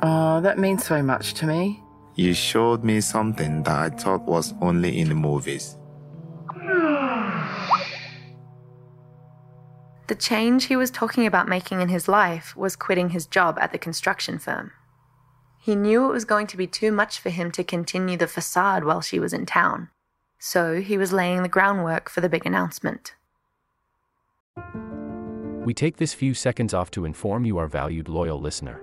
Oh, 0.03 0.41
that 0.41 0.59
means 0.59 0.85
so 0.85 1.03
much 1.03 1.35
to 1.35 1.47
me. 1.47 1.83
You 2.21 2.35
showed 2.35 2.85
me 2.85 3.01
something 3.01 3.63
that 3.63 3.73
I 3.73 3.89
thought 3.97 4.27
was 4.27 4.53
only 4.61 5.01
in 5.01 5.09
the 5.09 5.15
movies. 5.15 5.79
The 10.07 10.17
change 10.19 10.67
he 10.67 10.77
was 10.77 10.91
talking 10.91 11.25
about 11.25 11.49
making 11.49 11.81
in 11.81 11.89
his 11.89 12.09
life 12.09 12.55
was 12.55 12.77
quitting 12.77 13.09
his 13.09 13.27
job 13.27 13.59
at 13.59 13.73
the 13.73 13.79
construction 13.79 14.39
firm. 14.39 14.73
He 15.63 15.75
knew 15.75 16.11
it 16.11 16.13
was 16.13 16.27
going 16.27 16.47
to 16.49 16.59
be 16.59 16.67
too 16.67 16.93
much 16.93 17.19
for 17.19 17.31
him 17.31 17.51
to 17.53 17.65
continue 17.65 18.19
the 18.19 18.27
facade 18.27 18.85
while 18.85 19.01
she 19.01 19.19
was 19.19 19.33
in 19.33 19.47
town, 19.47 19.89
so 20.39 20.83
he 20.83 20.99
was 20.99 21.15
laying 21.15 21.43
the 21.43 21.49
groundwork 21.49 22.11
for 22.11 22.21
the 22.21 22.29
big 22.29 22.45
announcement. 22.45 23.15
We 25.65 25.73
take 25.73 25.97
this 25.97 26.13
few 26.13 26.35
seconds 26.35 26.75
off 26.75 26.91
to 26.91 27.07
inform 27.07 27.47
you, 27.47 27.57
our 27.57 27.67
valued 27.67 28.11
loyal 28.11 28.39
listener, 28.39 28.83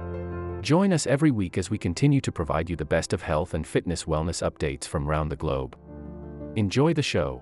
Join 0.61 0.93
us 0.93 1.07
every 1.07 1.31
week 1.31 1.57
as 1.57 1.71
we 1.71 1.79
continue 1.79 2.21
to 2.21 2.31
provide 2.31 2.69
you 2.69 2.75
the 2.75 2.85
best 2.85 3.13
of 3.13 3.23
health 3.23 3.55
and 3.55 3.65
fitness 3.65 4.03
wellness 4.03 4.47
updates 4.47 4.85
from 4.85 5.07
around 5.07 5.29
the 5.29 5.35
globe. 5.35 5.75
Enjoy 6.55 6.93
the 6.93 7.01
show. 7.01 7.41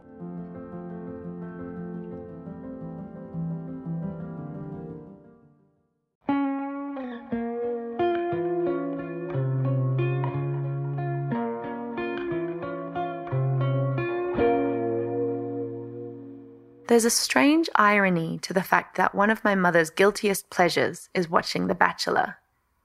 There's 16.88 17.06
a 17.06 17.10
strange 17.10 17.70
irony 17.76 18.40
to 18.44 18.54
the 18.54 18.64
fact 18.64 18.96
that 18.96 19.14
one 19.14 19.30
of 19.30 19.44
my 19.44 19.56
mother's 19.56 19.90
guiltiest 19.90 20.50
pleasures 20.50 21.10
is 21.14 21.30
watching 21.30 21.68
The 21.68 21.76
Bachelor, 21.76 22.38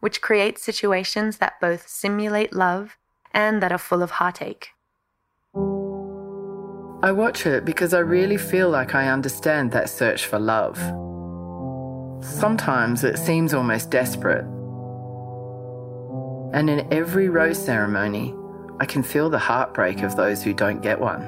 which 0.05 0.21
creates 0.21 0.63
situations 0.63 1.39
that 1.39 1.59
both 1.63 1.89
simulate 1.89 2.53
love 2.53 2.99
and 3.33 3.63
that 3.63 3.73
are 3.73 3.79
full 3.79 4.03
of 4.03 4.11
heartache. 4.11 4.69
I 7.03 7.11
watch 7.11 7.47
it 7.47 7.65
because 7.65 7.95
I 7.95 8.01
really 8.01 8.37
feel 8.37 8.69
like 8.69 8.95
I 8.95 9.09
understand 9.09 9.73
that 9.73 9.89
search 9.89 10.27
for 10.27 10.39
love. 10.39 10.77
Sometimes 12.23 13.03
it 13.03 13.17
seems 13.17 13.55
almost 13.55 13.91
desperate. 13.91 14.45
And 16.53 16.69
in 16.69 16.87
every 16.93 17.31
rose 17.31 17.57
ceremony, 17.57 18.35
I 18.81 18.85
can 18.85 19.03
feel 19.03 19.31
the 19.31 19.39
heartbreak 19.39 20.03
of 20.03 20.17
those 20.17 20.43
who 20.43 20.53
don't 20.53 20.83
get 20.83 21.01
one. 21.01 21.23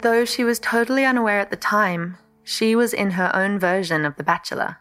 Though 0.00 0.24
she 0.24 0.44
was 0.44 0.58
totally 0.58 1.04
unaware 1.04 1.40
at 1.40 1.50
the 1.50 1.58
time, 1.58 2.16
she 2.44 2.74
was 2.74 2.92
in 2.92 3.12
her 3.12 3.30
own 3.34 3.58
version 3.58 4.04
of 4.04 4.16
The 4.16 4.24
Bachelor. 4.24 4.78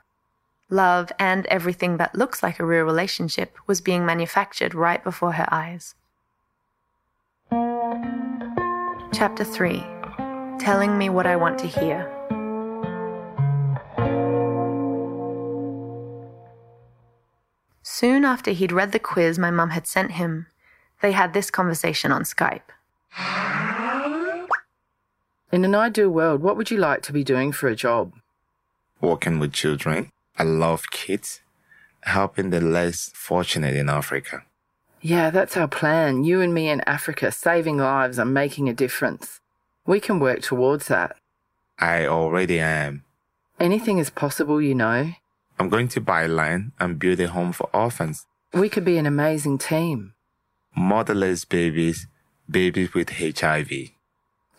Love 0.70 1.12
and 1.18 1.46
everything 1.48 1.98
that 1.98 2.16
looks 2.16 2.44
like 2.44 2.60
a 2.60 2.66
real 2.66 2.84
relationship 2.84 3.58
was 3.66 3.82
being 3.82 4.06
manufactured 4.06 4.76
right 4.76 5.04
before 5.04 5.34
her 5.34 5.48
eyes. 5.52 5.96
Chapter 9.12 9.44
3 9.44 9.84
Telling 10.60 10.98
Me 10.98 11.10
What 11.10 11.26
I 11.26 11.36
Want 11.36 11.58
to 11.60 11.68
Hear. 11.68 12.16
Soon 17.82 18.24
after 18.24 18.52
he'd 18.52 18.72
read 18.72 18.92
the 18.92 19.00
quiz 19.00 19.40
my 19.40 19.52
mum 19.52 19.72
had 19.72 19.88
sent 19.88 20.12
him, 20.12 20.48
they 21.02 21.12
had 21.12 21.34
this 21.34 21.50
conversation 21.50 22.12
on 22.12 22.24
Skype. 22.24 22.70
In 25.52 25.66
an 25.66 25.74
ideal 25.74 26.10
world, 26.10 26.42
what 26.44 26.58
would 26.58 26.70
you 26.70 26.78
like 26.78 27.02
to 27.04 27.14
be 27.14 27.24
doing 27.24 27.52
for 27.52 27.68
a 27.68 27.76
job? 27.76 28.14
Working 29.02 29.40
with 29.40 29.52
children. 29.52 30.12
I 30.38 30.44
love 30.44 30.92
kids. 30.92 31.42
Helping 32.02 32.52
the 32.52 32.62
less 32.62 33.10
fortunate 33.16 33.76
in 33.76 33.90
Africa. 33.90 34.44
Yeah, 35.02 35.32
that's 35.32 35.58
our 35.58 35.68
plan. 35.68 36.24
You 36.24 36.42
and 36.42 36.54
me 36.54 36.70
in 36.70 36.82
Africa, 36.82 37.32
saving 37.32 37.78
lives 37.78 38.20
and 38.20 38.34
making 38.34 38.70
a 38.70 38.74
difference. 38.74 39.40
We 39.88 40.00
can 40.00 40.20
work 40.20 40.42
towards 40.42 40.88
that. 40.88 41.16
I 41.80 42.06
already 42.06 42.60
am. 42.60 43.04
Anything 43.60 43.98
is 43.98 44.10
possible, 44.10 44.62
you 44.62 44.76
know. 44.76 45.14
I'm 45.58 45.70
going 45.70 45.88
to 45.90 46.02
buy 46.02 46.28
land 46.28 46.74
and 46.80 47.00
build 47.00 47.20
a 47.22 47.28
home 47.28 47.54
for 47.54 47.70
orphans. 47.74 48.28
We 48.54 48.70
could 48.70 48.86
be 48.86 48.98
an 48.98 49.06
amazing 49.08 49.58
team. 49.58 50.14
Motherless 50.76 51.44
babies, 51.44 52.08
babies 52.50 52.94
with 52.94 53.10
HIV. 53.10 53.72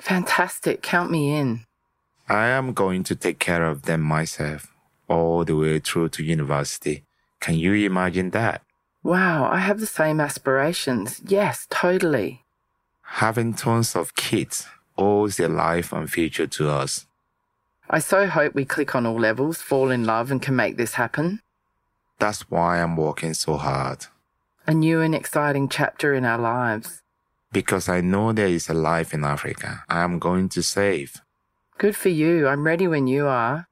Fantastic. 0.01 0.83
Count 0.83 1.11
me 1.11 1.35
in. 1.35 1.65
I 2.29 2.47
am 2.47 2.73
going 2.73 3.05
to 3.05 3.15
take 3.15 3.39
care 3.39 3.65
of 3.65 3.83
them 3.83 4.03
myself 4.03 4.73
all 5.09 5.45
the 5.45 5.57
way 5.57 5.79
through 5.81 6.09
to 6.11 6.23
university. 6.23 7.05
Can 7.41 7.57
you 7.57 7.75
imagine 7.75 8.31
that? 8.31 8.63
Wow, 9.03 9.49
I 9.51 9.59
have 9.59 9.81
the 9.81 9.87
same 9.87 10.21
aspirations. 10.21 11.21
Yes, 11.27 11.67
totally. 11.71 12.45
Having 13.03 13.55
tons 13.55 13.97
of 13.97 14.15
kids 14.15 14.67
owes 14.97 15.37
their 15.37 15.49
life 15.49 15.93
and 15.93 16.09
future 16.11 16.47
to 16.47 16.71
us. 16.71 17.07
I 17.89 17.99
so 17.99 18.29
hope 18.29 18.55
we 18.55 18.65
click 18.65 18.95
on 18.95 19.07
all 19.07 19.19
levels, 19.19 19.61
fall 19.61 19.91
in 19.91 20.05
love, 20.05 20.31
and 20.31 20.41
can 20.41 20.55
make 20.55 20.77
this 20.77 20.95
happen. 20.95 21.41
That's 22.21 22.49
why 22.51 22.81
I'm 22.81 22.97
working 22.97 23.35
so 23.35 23.57
hard. 23.57 24.07
A 24.67 24.75
new 24.75 25.01
and 25.01 25.15
exciting 25.15 25.69
chapter 25.69 26.15
in 26.15 26.25
our 26.25 26.39
lives. 26.39 27.03
Because 27.53 27.89
I 27.89 28.01
know 28.01 28.33
there 28.33 28.47
is 28.47 28.69
a 28.69 28.75
life 28.75 29.13
in 29.13 29.25
Africa 29.25 29.83
I 29.89 30.03
am 30.03 30.21
going 30.21 30.49
to 30.51 30.63
save. 30.63 31.21
Good 31.79 31.97
for 31.97 32.09
you. 32.09 32.47
I'm 32.47 32.65
ready 32.65 32.87
when 32.87 33.09
you 33.09 33.27
are. 33.27 33.67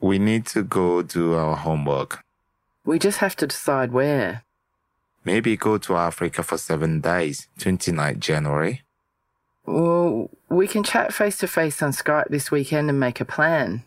We 0.00 0.18
need 0.18 0.46
to 0.46 0.62
go 0.62 1.02
do 1.02 1.34
our 1.34 1.56
homework. 1.56 2.22
We 2.84 3.00
just 3.00 3.18
have 3.18 3.34
to 3.36 3.46
decide 3.46 3.90
where. 3.90 4.44
Maybe 5.24 5.56
go 5.56 5.76
to 5.78 5.96
Africa 5.96 6.44
for 6.44 6.56
seven 6.56 7.00
days, 7.00 7.48
29 7.58 8.20
January. 8.20 8.82
Well, 9.64 10.30
we 10.48 10.68
can 10.68 10.84
chat 10.84 11.12
face 11.12 11.38
to 11.38 11.48
face 11.48 11.82
on 11.82 11.90
Skype 11.90 12.28
this 12.28 12.52
weekend 12.52 12.88
and 12.90 13.00
make 13.00 13.20
a 13.20 13.24
plan. 13.24 13.82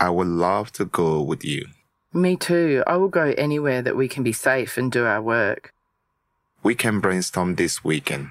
I 0.00 0.08
would 0.08 0.28
love 0.28 0.72
to 0.72 0.86
go 0.86 1.20
with 1.20 1.44
you. 1.44 1.66
Me 2.14 2.36
too. 2.36 2.82
I 2.86 2.96
will 2.96 3.08
go 3.08 3.34
anywhere 3.36 3.82
that 3.82 3.96
we 3.96 4.08
can 4.08 4.22
be 4.22 4.32
safe 4.32 4.78
and 4.78 4.90
do 4.90 5.04
our 5.04 5.20
work. 5.20 5.74
We 6.62 6.74
can 6.74 7.00
brainstorm 7.00 7.56
this 7.56 7.84
weekend. 7.84 8.30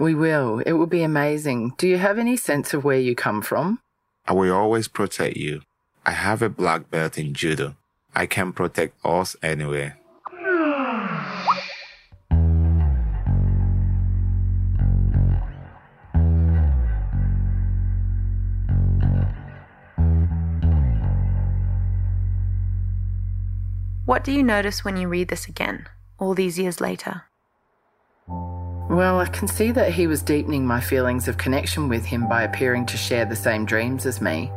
We 0.00 0.14
will. 0.14 0.60
It 0.60 0.72
will 0.72 0.86
be 0.86 1.02
amazing. 1.02 1.74
Do 1.76 1.86
you 1.86 1.98
have 1.98 2.18
any 2.18 2.34
sense 2.34 2.72
of 2.72 2.84
where 2.84 2.98
you 2.98 3.14
come 3.14 3.42
from? 3.42 3.80
I 4.26 4.32
will 4.32 4.54
always 4.54 4.88
protect 4.88 5.36
you. 5.36 5.60
I 6.06 6.12
have 6.12 6.40
a 6.40 6.48
black 6.48 6.90
belt 6.90 7.18
in 7.18 7.34
judo. 7.34 7.76
I 8.14 8.24
can 8.24 8.54
protect 8.54 8.96
us 9.04 9.36
anywhere. 9.42 9.98
What 24.06 24.24
do 24.24 24.32
you 24.32 24.42
notice 24.42 24.82
when 24.82 24.96
you 24.96 25.08
read 25.08 25.28
this 25.28 25.46
again, 25.46 25.86
all 26.18 26.32
these 26.32 26.58
years 26.58 26.80
later? 26.80 27.24
Well, 28.90 29.20
I 29.20 29.26
can 29.26 29.46
see 29.46 29.70
that 29.70 29.92
he 29.92 30.08
was 30.08 30.20
deepening 30.20 30.66
my 30.66 30.80
feelings 30.80 31.28
of 31.28 31.38
connection 31.38 31.88
with 31.88 32.04
him 32.04 32.28
by 32.28 32.42
appearing 32.42 32.86
to 32.86 32.96
share 32.96 33.24
the 33.24 33.36
same 33.36 33.64
dreams 33.64 34.04
as 34.04 34.20
me. 34.20 34.50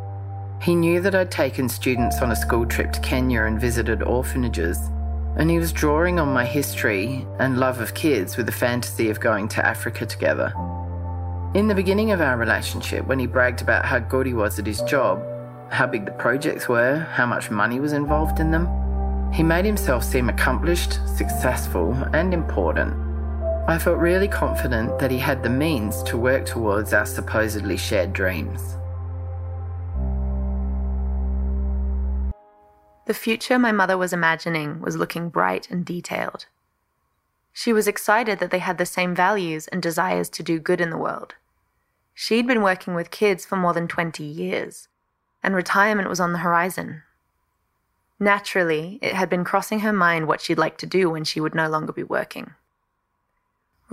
He 0.60 0.74
knew 0.74 1.02
that 1.02 1.14
I'd 1.14 1.30
taken 1.30 1.70
students 1.70 2.20
on 2.20 2.32
a 2.32 2.36
school 2.36 2.66
trip 2.66 2.92
to 2.94 3.00
Kenya 3.02 3.44
and 3.44 3.62
visited 3.62 4.02
orphanages, 4.02 4.80
and 5.36 5.52
he 5.52 5.60
was 5.60 5.72
drawing 5.72 6.20
on 6.20 6.34
my 6.34 6.46
history 6.46 7.28
and 7.38 7.60
love 7.60 7.80
of 7.80 7.94
kids 7.94 8.36
with 8.36 8.48
the 8.48 8.52
fantasy 8.52 9.12
of 9.12 9.20
going 9.20 9.50
to 9.50 9.64
Africa 9.64 10.04
together. 10.04 10.52
In 11.54 11.68
the 11.68 11.76
beginning 11.76 12.10
of 12.10 12.20
our 12.20 12.36
relationship, 12.36 13.06
when 13.06 13.20
he 13.20 13.28
bragged 13.28 13.62
about 13.62 13.86
how 13.86 14.00
good 14.00 14.26
he 14.26 14.34
was 14.34 14.58
at 14.58 14.66
his 14.66 14.82
job, 14.82 15.24
how 15.70 15.86
big 15.86 16.06
the 16.06 16.12
projects 16.14 16.68
were, 16.68 17.02
how 17.12 17.28
much 17.28 17.52
money 17.52 17.80
was 17.80 17.94
involved 17.94 18.40
in 18.40 18.50
them, 18.50 18.68
he 19.32 19.44
made 19.44 19.66
himself 19.66 20.04
seem 20.04 20.28
accomplished, 20.28 20.94
successful, 21.16 21.94
and 22.14 22.34
important. 22.34 23.03
I 23.66 23.78
felt 23.78 23.98
really 23.98 24.28
confident 24.28 25.00
that 25.00 25.10
he 25.10 25.18
had 25.18 25.42
the 25.42 25.50
means 25.50 26.04
to 26.04 26.18
work 26.18 26.46
towards 26.46 26.92
our 26.94 27.06
supposedly 27.06 27.78
shared 27.78 28.12
dreams. 28.12 28.76
The 33.06 33.14
future 33.14 33.58
my 33.58 33.72
mother 33.72 33.98
was 33.98 34.12
imagining 34.12 34.82
was 34.82 34.98
looking 34.98 35.30
bright 35.30 35.72
and 35.72 35.86
detailed. 35.86 36.46
She 37.54 37.72
was 37.72 37.88
excited 37.88 38.40
that 38.40 38.52
they 38.52 38.60
had 38.60 38.78
the 38.78 38.86
same 38.86 39.16
values 39.16 39.70
and 39.70 39.82
desires 39.82 40.28
to 40.32 40.44
do 40.44 40.60
good 40.60 40.82
in 40.82 40.90
the 40.90 40.98
world. 40.98 41.36
She'd 42.14 42.46
been 42.46 42.64
working 42.64 42.96
with 42.96 43.12
kids 43.12 43.46
for 43.46 43.56
more 43.56 43.72
than 43.72 43.88
20 43.88 44.26
years, 44.26 44.90
and 45.42 45.56
retirement 45.56 46.10
was 46.10 46.20
on 46.20 46.34
the 46.34 46.40
horizon. 46.40 47.04
Naturally, 48.20 49.00
it 49.02 49.14
had 49.14 49.30
been 49.30 49.46
crossing 49.46 49.80
her 49.80 49.94
mind 49.94 50.28
what 50.28 50.42
she'd 50.42 50.58
like 50.58 50.78
to 50.80 50.86
do 50.86 51.10
when 51.10 51.24
she 51.24 51.40
would 51.40 51.56
no 51.56 51.70
longer 51.70 51.94
be 51.94 52.04
working 52.04 52.56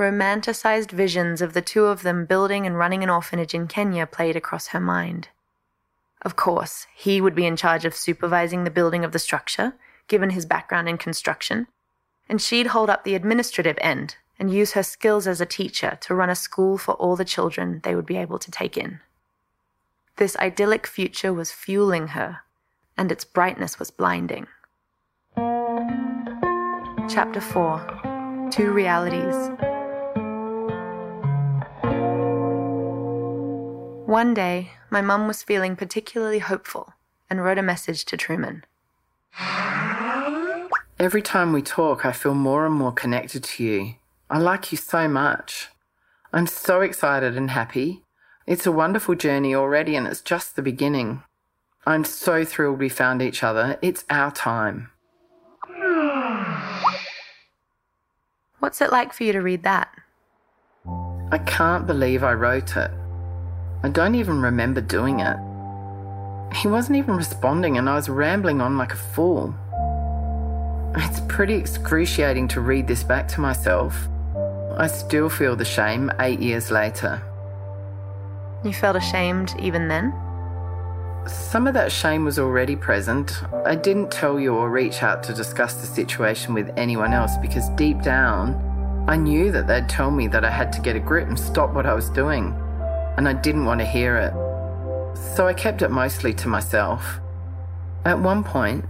romanticized 0.00 0.90
visions 0.90 1.42
of 1.42 1.52
the 1.52 1.60
two 1.60 1.84
of 1.84 2.02
them 2.02 2.24
building 2.24 2.66
and 2.66 2.78
running 2.78 3.04
an 3.04 3.10
orphanage 3.10 3.52
in 3.52 3.68
Kenya 3.68 4.06
played 4.06 4.34
across 4.34 4.68
her 4.68 4.80
mind. 4.80 5.28
Of 6.22 6.36
course, 6.36 6.86
he 6.94 7.20
would 7.20 7.34
be 7.34 7.44
in 7.44 7.54
charge 7.54 7.84
of 7.84 7.94
supervising 7.94 8.64
the 8.64 8.70
building 8.70 9.04
of 9.04 9.12
the 9.12 9.18
structure, 9.18 9.74
given 10.08 10.30
his 10.30 10.46
background 10.46 10.88
in 10.88 10.96
construction, 10.96 11.66
and 12.30 12.40
she'd 12.40 12.68
hold 12.68 12.88
up 12.88 13.04
the 13.04 13.14
administrative 13.14 13.76
end 13.82 14.16
and 14.38 14.50
use 14.52 14.72
her 14.72 14.82
skills 14.82 15.26
as 15.26 15.40
a 15.40 15.46
teacher 15.46 15.98
to 16.00 16.14
run 16.14 16.30
a 16.30 16.34
school 16.34 16.78
for 16.78 16.94
all 16.94 17.14
the 17.14 17.24
children 17.24 17.80
they 17.84 17.94
would 17.94 18.06
be 18.06 18.16
able 18.16 18.38
to 18.38 18.50
take 18.50 18.78
in. 18.78 19.00
This 20.16 20.34
idyllic 20.38 20.86
future 20.86 21.32
was 21.32 21.52
fueling 21.52 22.08
her, 22.08 22.38
and 22.96 23.12
its 23.12 23.24
brightness 23.24 23.78
was 23.78 23.90
blinding. 23.90 24.46
Chapter 27.08 27.40
4 27.42 28.48
Two 28.50 28.72
Realities 28.72 29.69
One 34.10 34.34
day, 34.34 34.72
my 34.90 35.02
mum 35.02 35.28
was 35.28 35.44
feeling 35.44 35.76
particularly 35.76 36.40
hopeful 36.40 36.94
and 37.30 37.44
wrote 37.44 37.58
a 37.58 37.62
message 37.62 38.04
to 38.06 38.16
Truman. 38.16 38.64
Every 40.98 41.22
time 41.22 41.52
we 41.52 41.62
talk, 41.62 42.04
I 42.04 42.10
feel 42.10 42.34
more 42.34 42.66
and 42.66 42.74
more 42.74 42.90
connected 42.90 43.44
to 43.44 43.62
you. 43.62 43.94
I 44.28 44.38
like 44.38 44.72
you 44.72 44.78
so 44.78 45.06
much. 45.06 45.68
I'm 46.32 46.48
so 46.48 46.80
excited 46.80 47.36
and 47.36 47.52
happy. 47.52 48.02
It's 48.48 48.66
a 48.66 48.72
wonderful 48.72 49.14
journey 49.14 49.54
already, 49.54 49.94
and 49.94 50.08
it's 50.08 50.22
just 50.22 50.56
the 50.56 50.62
beginning. 50.62 51.22
I'm 51.86 52.04
so 52.04 52.44
thrilled 52.44 52.80
we 52.80 52.88
found 52.88 53.22
each 53.22 53.44
other. 53.44 53.78
It's 53.80 54.04
our 54.10 54.32
time. 54.32 54.90
What's 58.58 58.80
it 58.80 58.90
like 58.90 59.12
for 59.12 59.22
you 59.22 59.32
to 59.34 59.40
read 59.40 59.62
that? 59.62 59.88
I 61.30 61.38
can't 61.46 61.86
believe 61.86 62.24
I 62.24 62.32
wrote 62.32 62.76
it. 62.76 62.90
I 63.82 63.88
don't 63.88 64.14
even 64.14 64.42
remember 64.42 64.82
doing 64.82 65.20
it. 65.20 65.38
He 66.54 66.68
wasn't 66.68 66.98
even 66.98 67.16
responding, 67.16 67.78
and 67.78 67.88
I 67.88 67.94
was 67.94 68.10
rambling 68.10 68.60
on 68.60 68.76
like 68.76 68.92
a 68.92 68.96
fool. 68.96 69.54
It's 70.96 71.20
pretty 71.28 71.54
excruciating 71.54 72.48
to 72.48 72.60
read 72.60 72.86
this 72.86 73.02
back 73.02 73.26
to 73.28 73.40
myself. 73.40 74.08
I 74.76 74.86
still 74.86 75.30
feel 75.30 75.56
the 75.56 75.64
shame 75.64 76.10
eight 76.20 76.40
years 76.40 76.70
later. 76.70 77.22
You 78.64 78.74
felt 78.74 78.96
ashamed 78.96 79.54
even 79.58 79.88
then? 79.88 80.12
Some 81.26 81.66
of 81.66 81.72
that 81.72 81.90
shame 81.90 82.26
was 82.26 82.38
already 82.38 82.76
present. 82.76 83.42
I 83.64 83.76
didn't 83.76 84.10
tell 84.10 84.38
you 84.38 84.54
or 84.54 84.68
reach 84.68 85.02
out 85.02 85.22
to 85.24 85.32
discuss 85.32 85.74
the 85.76 85.86
situation 85.86 86.52
with 86.52 86.70
anyone 86.76 87.14
else 87.14 87.38
because 87.38 87.70
deep 87.70 88.02
down, 88.02 89.06
I 89.08 89.16
knew 89.16 89.50
that 89.52 89.66
they'd 89.66 89.88
tell 89.88 90.10
me 90.10 90.28
that 90.28 90.44
I 90.44 90.50
had 90.50 90.70
to 90.74 90.82
get 90.82 90.96
a 90.96 91.00
grip 91.00 91.28
and 91.28 91.38
stop 91.38 91.72
what 91.72 91.86
I 91.86 91.94
was 91.94 92.10
doing 92.10 92.54
and 93.20 93.28
I 93.28 93.34
didn't 93.34 93.66
want 93.66 93.80
to 93.80 93.86
hear 93.86 94.16
it. 94.16 94.32
So 95.36 95.46
I 95.46 95.52
kept 95.52 95.82
it 95.82 95.90
mostly 95.90 96.32
to 96.32 96.48
myself. 96.48 97.20
At 98.02 98.18
one 98.18 98.42
point, 98.42 98.86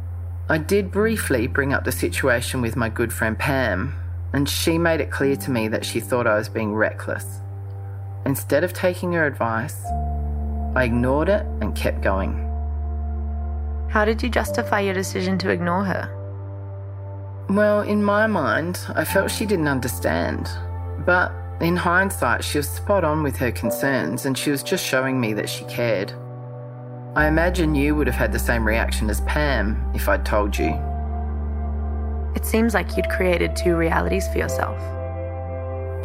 I 0.48 0.56
did 0.56 0.92
briefly 0.92 1.48
bring 1.48 1.72
up 1.72 1.82
the 1.82 1.90
situation 1.90 2.62
with 2.62 2.76
my 2.76 2.88
good 2.88 3.12
friend 3.12 3.36
Pam, 3.36 3.92
and 4.32 4.48
she 4.48 4.78
made 4.78 5.00
it 5.00 5.10
clear 5.10 5.34
to 5.34 5.50
me 5.50 5.66
that 5.66 5.84
she 5.84 5.98
thought 5.98 6.28
I 6.28 6.36
was 6.36 6.48
being 6.48 6.76
reckless. 6.76 7.40
Instead 8.24 8.62
of 8.62 8.72
taking 8.72 9.12
her 9.14 9.26
advice, 9.26 9.84
I 10.76 10.84
ignored 10.84 11.28
it 11.28 11.44
and 11.60 11.74
kept 11.74 12.00
going. 12.00 12.34
How 13.88 14.04
did 14.04 14.22
you 14.22 14.28
justify 14.28 14.78
your 14.78 14.94
decision 14.94 15.38
to 15.38 15.50
ignore 15.50 15.82
her? 15.82 16.08
Well, 17.48 17.80
in 17.80 18.04
my 18.04 18.28
mind, 18.28 18.78
I 18.94 19.04
felt 19.04 19.32
she 19.32 19.44
didn't 19.44 19.66
understand. 19.66 20.48
But 21.04 21.32
in 21.60 21.76
hindsight, 21.76 22.42
she 22.42 22.58
was 22.58 22.68
spot 22.68 23.04
on 23.04 23.22
with 23.22 23.36
her 23.36 23.52
concerns 23.52 24.24
and 24.24 24.36
she 24.36 24.50
was 24.50 24.62
just 24.62 24.84
showing 24.84 25.20
me 25.20 25.34
that 25.34 25.48
she 25.48 25.64
cared. 25.64 26.12
I 27.14 27.26
imagine 27.26 27.74
you 27.74 27.94
would 27.96 28.06
have 28.06 28.16
had 28.16 28.32
the 28.32 28.38
same 28.38 28.66
reaction 28.66 29.10
as 29.10 29.20
Pam 29.22 29.90
if 29.94 30.08
I'd 30.08 30.24
told 30.24 30.56
you. 30.56 30.78
It 32.34 32.46
seems 32.46 32.72
like 32.72 32.96
you'd 32.96 33.10
created 33.10 33.56
two 33.56 33.76
realities 33.76 34.28
for 34.28 34.38
yourself. 34.38 34.78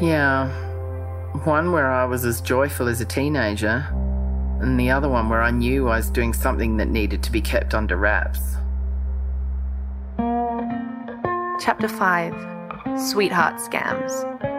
Yeah. 0.02 0.50
One 1.44 1.72
where 1.72 1.92
I 1.92 2.06
was 2.06 2.26
as 2.26 2.42
joyful 2.42 2.88
as 2.88 3.00
a 3.00 3.06
teenager, 3.06 3.86
and 4.62 4.80
the 4.80 4.90
other 4.90 5.08
one 5.08 5.30
where 5.30 5.44
I 5.44 5.52
knew 5.52 5.88
I 5.88 5.98
was 5.98 6.10
doing 6.10 6.34
something 6.34 6.78
that 6.78 6.88
needed 6.88 7.22
to 7.24 7.32
be 7.32 7.42
kept 7.42 7.74
under 7.74 7.98
wraps. 7.98 8.56
Chapter 11.62 11.88
5 11.88 13.00
Sweetheart 13.00 13.56
Scams. 13.60 14.55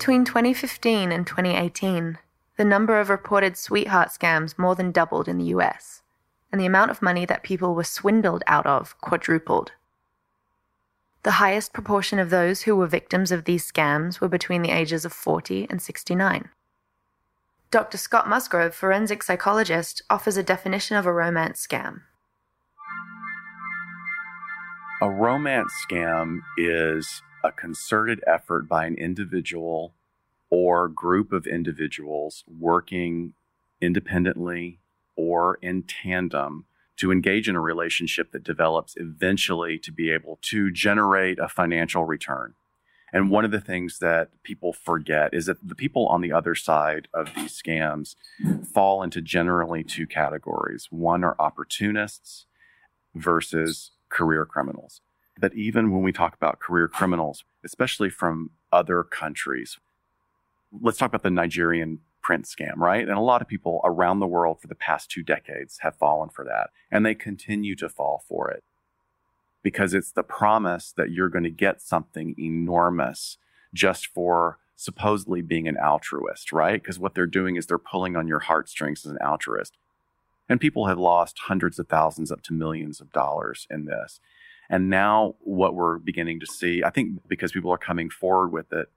Between 0.00 0.24
2015 0.24 1.12
and 1.12 1.26
2018, 1.26 2.16
the 2.56 2.64
number 2.64 2.98
of 2.98 3.10
reported 3.10 3.58
sweetheart 3.58 4.08
scams 4.08 4.58
more 4.58 4.74
than 4.74 4.92
doubled 4.92 5.28
in 5.28 5.36
the 5.36 5.52
US, 5.56 6.00
and 6.50 6.58
the 6.58 6.64
amount 6.64 6.90
of 6.90 7.02
money 7.02 7.26
that 7.26 7.42
people 7.42 7.74
were 7.74 7.84
swindled 7.84 8.42
out 8.46 8.64
of 8.64 8.98
quadrupled. 9.02 9.72
The 11.22 11.32
highest 11.32 11.74
proportion 11.74 12.18
of 12.18 12.30
those 12.30 12.62
who 12.62 12.74
were 12.76 12.86
victims 12.86 13.30
of 13.30 13.44
these 13.44 13.70
scams 13.70 14.22
were 14.22 14.28
between 14.28 14.62
the 14.62 14.70
ages 14.70 15.04
of 15.04 15.12
40 15.12 15.66
and 15.68 15.82
69. 15.82 16.48
Dr. 17.70 17.98
Scott 17.98 18.26
Musgrove, 18.26 18.74
forensic 18.74 19.22
psychologist, 19.22 20.00
offers 20.08 20.38
a 20.38 20.42
definition 20.42 20.96
of 20.96 21.04
a 21.04 21.12
romance 21.12 21.66
scam. 21.66 22.04
A 25.02 25.10
romance 25.10 25.74
scam 25.86 26.40
is 26.56 27.20
a 27.42 27.52
concerted 27.52 28.22
effort 28.26 28.68
by 28.68 28.86
an 28.86 28.96
individual 28.96 29.94
or 30.50 30.88
group 30.88 31.32
of 31.32 31.46
individuals 31.46 32.44
working 32.46 33.34
independently 33.80 34.80
or 35.16 35.58
in 35.62 35.82
tandem 35.82 36.66
to 36.96 37.12
engage 37.12 37.48
in 37.48 37.56
a 37.56 37.60
relationship 37.60 38.32
that 38.32 38.44
develops 38.44 38.94
eventually 38.96 39.78
to 39.78 39.90
be 39.90 40.10
able 40.10 40.38
to 40.42 40.70
generate 40.70 41.38
a 41.38 41.48
financial 41.48 42.04
return. 42.04 42.54
And 43.12 43.30
one 43.30 43.44
of 43.44 43.50
the 43.50 43.60
things 43.60 43.98
that 44.00 44.28
people 44.42 44.72
forget 44.72 45.32
is 45.32 45.46
that 45.46 45.66
the 45.66 45.74
people 45.74 46.06
on 46.08 46.20
the 46.20 46.32
other 46.32 46.54
side 46.54 47.08
of 47.14 47.34
these 47.34 47.60
scams 47.60 48.14
fall 48.64 49.02
into 49.02 49.20
generally 49.20 49.82
two 49.82 50.06
categories. 50.06 50.88
One 50.90 51.24
are 51.24 51.36
opportunists 51.38 52.46
versus 53.14 53.92
career 54.10 54.44
criminals 54.44 55.00
that 55.40 55.54
even 55.54 55.90
when 55.90 56.02
we 56.02 56.12
talk 56.12 56.34
about 56.34 56.60
career 56.60 56.88
criminals, 56.88 57.44
especially 57.64 58.10
from 58.10 58.50
other 58.72 59.02
countries, 59.02 59.78
let's 60.80 60.98
talk 60.98 61.08
about 61.08 61.22
the 61.22 61.30
Nigerian 61.30 62.00
prince 62.22 62.54
scam, 62.54 62.76
right? 62.76 63.08
And 63.08 63.16
a 63.16 63.22
lot 63.22 63.42
of 63.42 63.48
people 63.48 63.80
around 63.84 64.20
the 64.20 64.26
world 64.26 64.60
for 64.60 64.68
the 64.68 64.74
past 64.74 65.10
two 65.10 65.22
decades 65.22 65.78
have 65.80 65.96
fallen 65.96 66.28
for 66.28 66.44
that, 66.44 66.70
and 66.90 67.04
they 67.04 67.14
continue 67.14 67.74
to 67.76 67.88
fall 67.88 68.24
for 68.28 68.50
it 68.50 68.62
because 69.62 69.94
it's 69.94 70.12
the 70.12 70.22
promise 70.22 70.92
that 70.96 71.10
you're 71.10 71.28
going 71.28 71.44
to 71.44 71.50
get 71.50 71.82
something 71.82 72.34
enormous 72.38 73.36
just 73.74 74.06
for 74.06 74.58
supposedly 74.76 75.42
being 75.42 75.68
an 75.68 75.76
altruist, 75.76 76.52
right? 76.52 76.82
Because 76.82 76.98
what 76.98 77.14
they're 77.14 77.26
doing 77.26 77.56
is 77.56 77.66
they're 77.66 77.78
pulling 77.78 78.16
on 78.16 78.26
your 78.26 78.38
heartstrings 78.38 79.04
as 79.04 79.12
an 79.12 79.18
altruist. 79.20 79.76
And 80.48 80.60
people 80.60 80.86
have 80.86 80.98
lost 80.98 81.40
hundreds 81.46 81.78
of 81.78 81.88
thousands 81.88 82.32
up 82.32 82.42
to 82.44 82.54
millions 82.54 83.00
of 83.00 83.12
dollars 83.12 83.66
in 83.70 83.84
this. 83.84 84.20
And 84.72 84.88
now, 84.88 85.34
what 85.40 85.74
we're 85.74 85.98
beginning 85.98 86.38
to 86.40 86.46
see, 86.46 86.84
I 86.84 86.90
think 86.90 87.28
because 87.28 87.50
people 87.50 87.72
are 87.72 87.78
coming 87.78 88.08
forward 88.08 88.52
with 88.52 88.72
it, 88.72 88.88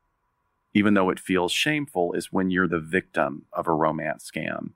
even 0.76 0.93
though 0.93 1.09
it 1.09 1.19
feels 1.19 1.51
shameful, 1.51 2.13
is 2.13 2.32
when 2.32 2.51
you're 2.51 2.67
the 2.67 2.80
victim 2.80 3.45
of 3.51 3.67
a 3.67 3.74
romance 3.74 4.30
scam. 4.32 4.74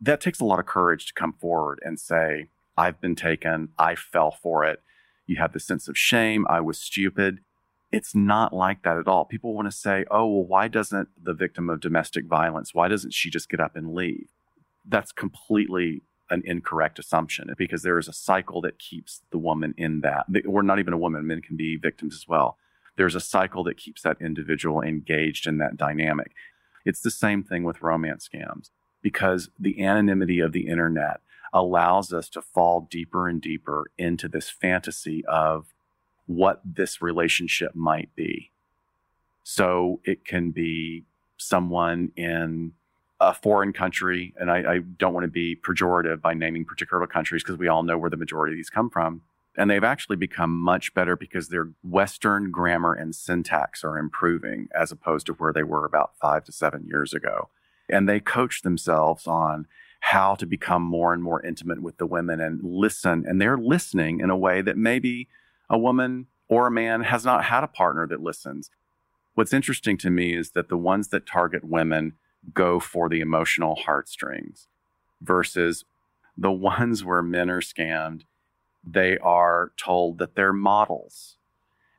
That 0.00 0.20
takes 0.20 0.38
a 0.38 0.44
lot 0.44 0.60
of 0.60 0.66
courage 0.66 1.06
to 1.06 1.14
come 1.14 1.32
forward 1.32 1.80
and 1.84 1.98
say, 1.98 2.46
I've 2.76 3.00
been 3.00 3.16
taken, 3.16 3.70
I 3.76 3.96
fell 3.96 4.30
for 4.30 4.64
it. 4.64 4.80
You 5.26 5.36
have 5.36 5.52
the 5.52 5.58
sense 5.58 5.88
of 5.88 5.98
shame, 5.98 6.46
I 6.48 6.60
was 6.60 6.78
stupid. 6.78 7.40
It's 7.90 8.14
not 8.14 8.52
like 8.52 8.84
that 8.84 8.98
at 8.98 9.08
all. 9.08 9.24
People 9.24 9.52
want 9.52 9.66
to 9.66 9.76
say, 9.76 10.04
oh, 10.12 10.28
well, 10.28 10.44
why 10.44 10.68
doesn't 10.68 11.08
the 11.20 11.34
victim 11.34 11.68
of 11.68 11.80
domestic 11.80 12.26
violence, 12.26 12.72
why 12.72 12.86
doesn't 12.86 13.14
she 13.14 13.30
just 13.30 13.50
get 13.50 13.58
up 13.58 13.74
and 13.74 13.94
leave? 13.94 14.28
That's 14.88 15.10
completely 15.10 16.02
an 16.30 16.42
incorrect 16.44 16.98
assumption 16.98 17.52
because 17.58 17.82
there 17.82 17.98
is 17.98 18.08
a 18.08 18.12
cycle 18.12 18.60
that 18.62 18.78
keeps 18.78 19.22
the 19.30 19.38
woman 19.38 19.74
in 19.76 20.00
that. 20.00 20.26
Or 20.46 20.62
not 20.62 20.78
even 20.78 20.92
a 20.92 20.98
woman, 20.98 21.26
men 21.26 21.42
can 21.42 21.56
be 21.56 21.76
victims 21.76 22.14
as 22.14 22.28
well. 22.28 22.56
There's 22.96 23.14
a 23.14 23.20
cycle 23.20 23.64
that 23.64 23.76
keeps 23.76 24.02
that 24.02 24.18
individual 24.20 24.80
engaged 24.80 25.46
in 25.46 25.58
that 25.58 25.76
dynamic. 25.76 26.32
It's 26.84 27.00
the 27.00 27.10
same 27.10 27.42
thing 27.42 27.64
with 27.64 27.82
romance 27.82 28.28
scams 28.28 28.70
because 29.02 29.50
the 29.58 29.84
anonymity 29.84 30.40
of 30.40 30.52
the 30.52 30.66
internet 30.68 31.20
allows 31.52 32.12
us 32.12 32.28
to 32.30 32.42
fall 32.42 32.86
deeper 32.90 33.28
and 33.28 33.40
deeper 33.40 33.90
into 33.98 34.28
this 34.28 34.48
fantasy 34.48 35.24
of 35.26 35.74
what 36.26 36.60
this 36.64 37.02
relationship 37.02 37.74
might 37.74 38.14
be. 38.14 38.52
So 39.42 40.00
it 40.04 40.24
can 40.24 40.52
be 40.52 41.06
someone 41.36 42.12
in 42.16 42.72
a 43.20 43.34
foreign 43.34 43.72
country, 43.72 44.34
and 44.38 44.50
I, 44.50 44.74
I 44.74 44.78
don't 44.78 45.12
want 45.12 45.24
to 45.24 45.30
be 45.30 45.54
pejorative 45.54 46.22
by 46.22 46.32
naming 46.34 46.64
particular 46.64 47.06
countries 47.06 47.42
because 47.42 47.58
we 47.58 47.68
all 47.68 47.82
know 47.82 47.98
where 47.98 48.10
the 48.10 48.16
majority 48.16 48.54
of 48.54 48.58
these 48.58 48.70
come 48.70 48.88
from. 48.88 49.22
And 49.56 49.70
they've 49.70 49.84
actually 49.84 50.16
become 50.16 50.58
much 50.58 50.94
better 50.94 51.16
because 51.16 51.48
their 51.48 51.70
Western 51.82 52.50
grammar 52.50 52.94
and 52.94 53.14
syntax 53.14 53.84
are 53.84 53.98
improving 53.98 54.68
as 54.74 54.90
opposed 54.90 55.26
to 55.26 55.32
where 55.34 55.52
they 55.52 55.64
were 55.64 55.84
about 55.84 56.16
five 56.20 56.44
to 56.44 56.52
seven 56.52 56.86
years 56.86 57.12
ago. 57.12 57.50
And 57.88 58.08
they 58.08 58.20
coach 58.20 58.62
themselves 58.62 59.26
on 59.26 59.66
how 60.00 60.34
to 60.36 60.46
become 60.46 60.82
more 60.82 61.12
and 61.12 61.22
more 61.22 61.44
intimate 61.44 61.82
with 61.82 61.98
the 61.98 62.06
women 62.06 62.40
and 62.40 62.60
listen. 62.62 63.24
And 63.26 63.40
they're 63.40 63.58
listening 63.58 64.20
in 64.20 64.30
a 64.30 64.36
way 64.36 64.62
that 64.62 64.78
maybe 64.78 65.28
a 65.68 65.78
woman 65.78 66.28
or 66.48 66.68
a 66.68 66.70
man 66.70 67.02
has 67.02 67.24
not 67.24 67.44
had 67.44 67.64
a 67.64 67.68
partner 67.68 68.06
that 68.06 68.22
listens. 68.22 68.70
What's 69.34 69.52
interesting 69.52 69.98
to 69.98 70.10
me 70.10 70.34
is 70.34 70.52
that 70.52 70.68
the 70.68 70.76
ones 70.76 71.08
that 71.08 71.26
target 71.26 71.64
women 71.64 72.14
go 72.52 72.80
for 72.80 73.08
the 73.08 73.20
emotional 73.20 73.76
heartstrings 73.76 74.68
versus 75.20 75.84
the 76.36 76.50
ones 76.50 77.04
where 77.04 77.22
men 77.22 77.50
are 77.50 77.60
scammed, 77.60 78.22
they 78.84 79.18
are 79.18 79.72
told 79.76 80.18
that 80.18 80.34
they're 80.34 80.52
models 80.52 81.36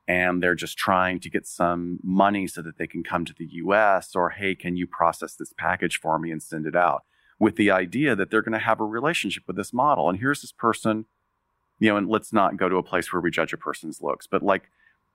and 0.07 0.41
they're 0.41 0.55
just 0.55 0.77
trying 0.77 1.19
to 1.19 1.29
get 1.29 1.47
some 1.47 1.99
money 2.03 2.47
so 2.47 2.61
that 2.61 2.77
they 2.77 2.87
can 2.87 3.03
come 3.03 3.23
to 3.23 3.33
the 3.37 3.47
US 3.53 4.15
or, 4.15 4.31
hey, 4.31 4.55
can 4.55 4.75
you 4.75 4.87
process 4.87 5.35
this 5.35 5.53
package 5.57 5.99
for 5.99 6.17
me 6.19 6.31
and 6.31 6.41
send 6.41 6.65
it 6.65 6.75
out? 6.75 7.03
With 7.39 7.55
the 7.55 7.71
idea 7.71 8.15
that 8.15 8.29
they're 8.29 8.41
going 8.41 8.59
to 8.59 8.59
have 8.59 8.79
a 8.79 8.85
relationship 8.85 9.43
with 9.47 9.55
this 9.55 9.73
model. 9.73 10.09
And 10.09 10.19
here's 10.19 10.41
this 10.41 10.51
person, 10.51 11.05
you 11.79 11.89
know, 11.89 11.97
and 11.97 12.09
let's 12.09 12.33
not 12.33 12.57
go 12.57 12.67
to 12.67 12.75
a 12.75 12.83
place 12.83 13.13
where 13.13 13.21
we 13.21 13.31
judge 13.31 13.53
a 13.53 13.57
person's 13.57 14.01
looks, 14.01 14.27
but 14.27 14.43
like 14.43 14.63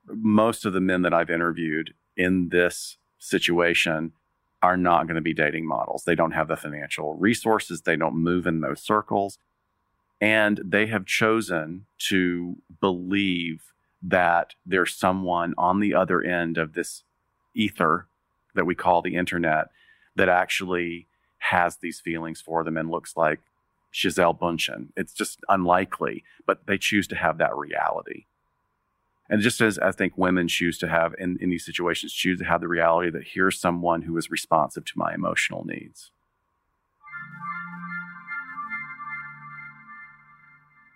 most 0.09 0.65
of 0.65 0.73
the 0.73 0.81
men 0.81 1.03
that 1.03 1.13
I've 1.13 1.31
interviewed 1.31 1.95
in 2.17 2.49
this 2.49 2.97
situation, 3.19 4.13
are 4.63 4.77
not 4.77 5.07
going 5.07 5.17
to 5.17 5.21
be 5.21 5.35
dating 5.35 5.67
models. 5.67 6.05
They 6.05 6.15
don't 6.15 6.33
have 6.33 6.49
the 6.49 6.57
financial 6.57 7.15
resources, 7.15 7.83
they 7.83 7.97
don't 7.97 8.17
move 8.17 8.47
in 8.47 8.61
those 8.61 8.81
circles. 8.81 9.39
And 10.21 10.61
they 10.65 10.87
have 10.87 11.05
chosen 11.05 11.87
to 12.09 12.57
believe 12.81 13.73
that 14.03 14.55
there's 14.65 14.95
someone 14.95 15.55
on 15.59 15.81
the 15.81 15.95
other 15.95 16.23
end 16.23 16.57
of 16.57 16.73
this 16.73 17.03
ether 17.55 18.07
that 18.55 18.65
we 18.65 18.75
call 18.75 19.03
the 19.03 19.17
internet 19.17 19.69
that 20.15 20.29
actually 20.29 21.07
has 21.39 21.77
these 21.77 22.01
feelings 22.01 22.41
for 22.41 22.65
them 22.65 22.77
and 22.77 22.91
looks 22.91 23.17
like 23.17 23.41
Gisele 23.93 24.35
Bündchen. 24.35 24.89
It's 24.97 25.13
just 25.13 25.41
unlikely, 25.49 26.25
but 26.47 26.67
they 26.67 26.79
choose 26.79 27.07
to 27.09 27.17
have 27.17 27.39
that 27.39 27.57
reality. 27.57 28.25
And 29.29 29.41
just 29.41 29.61
as 29.61 29.79
I 29.79 29.93
think 29.93 30.17
women 30.17 30.49
choose 30.49 30.79
to 30.79 30.89
have 30.89 31.15
in, 31.19 31.37
in 31.41 31.51
these 31.51 31.65
situations, 31.65 32.13
choose 32.13 32.39
to 32.39 32.45
have 32.45 32.61
the 32.61 32.69
reality 32.69 33.11
that 33.11 33.25
here's 33.25 33.59
someone 33.59 34.03
who 34.03 34.17
is 34.17 34.31
responsive 34.31 34.85
to 34.85 34.93
my 34.97 35.15
emotional 35.15 35.65
needs. 35.65 36.11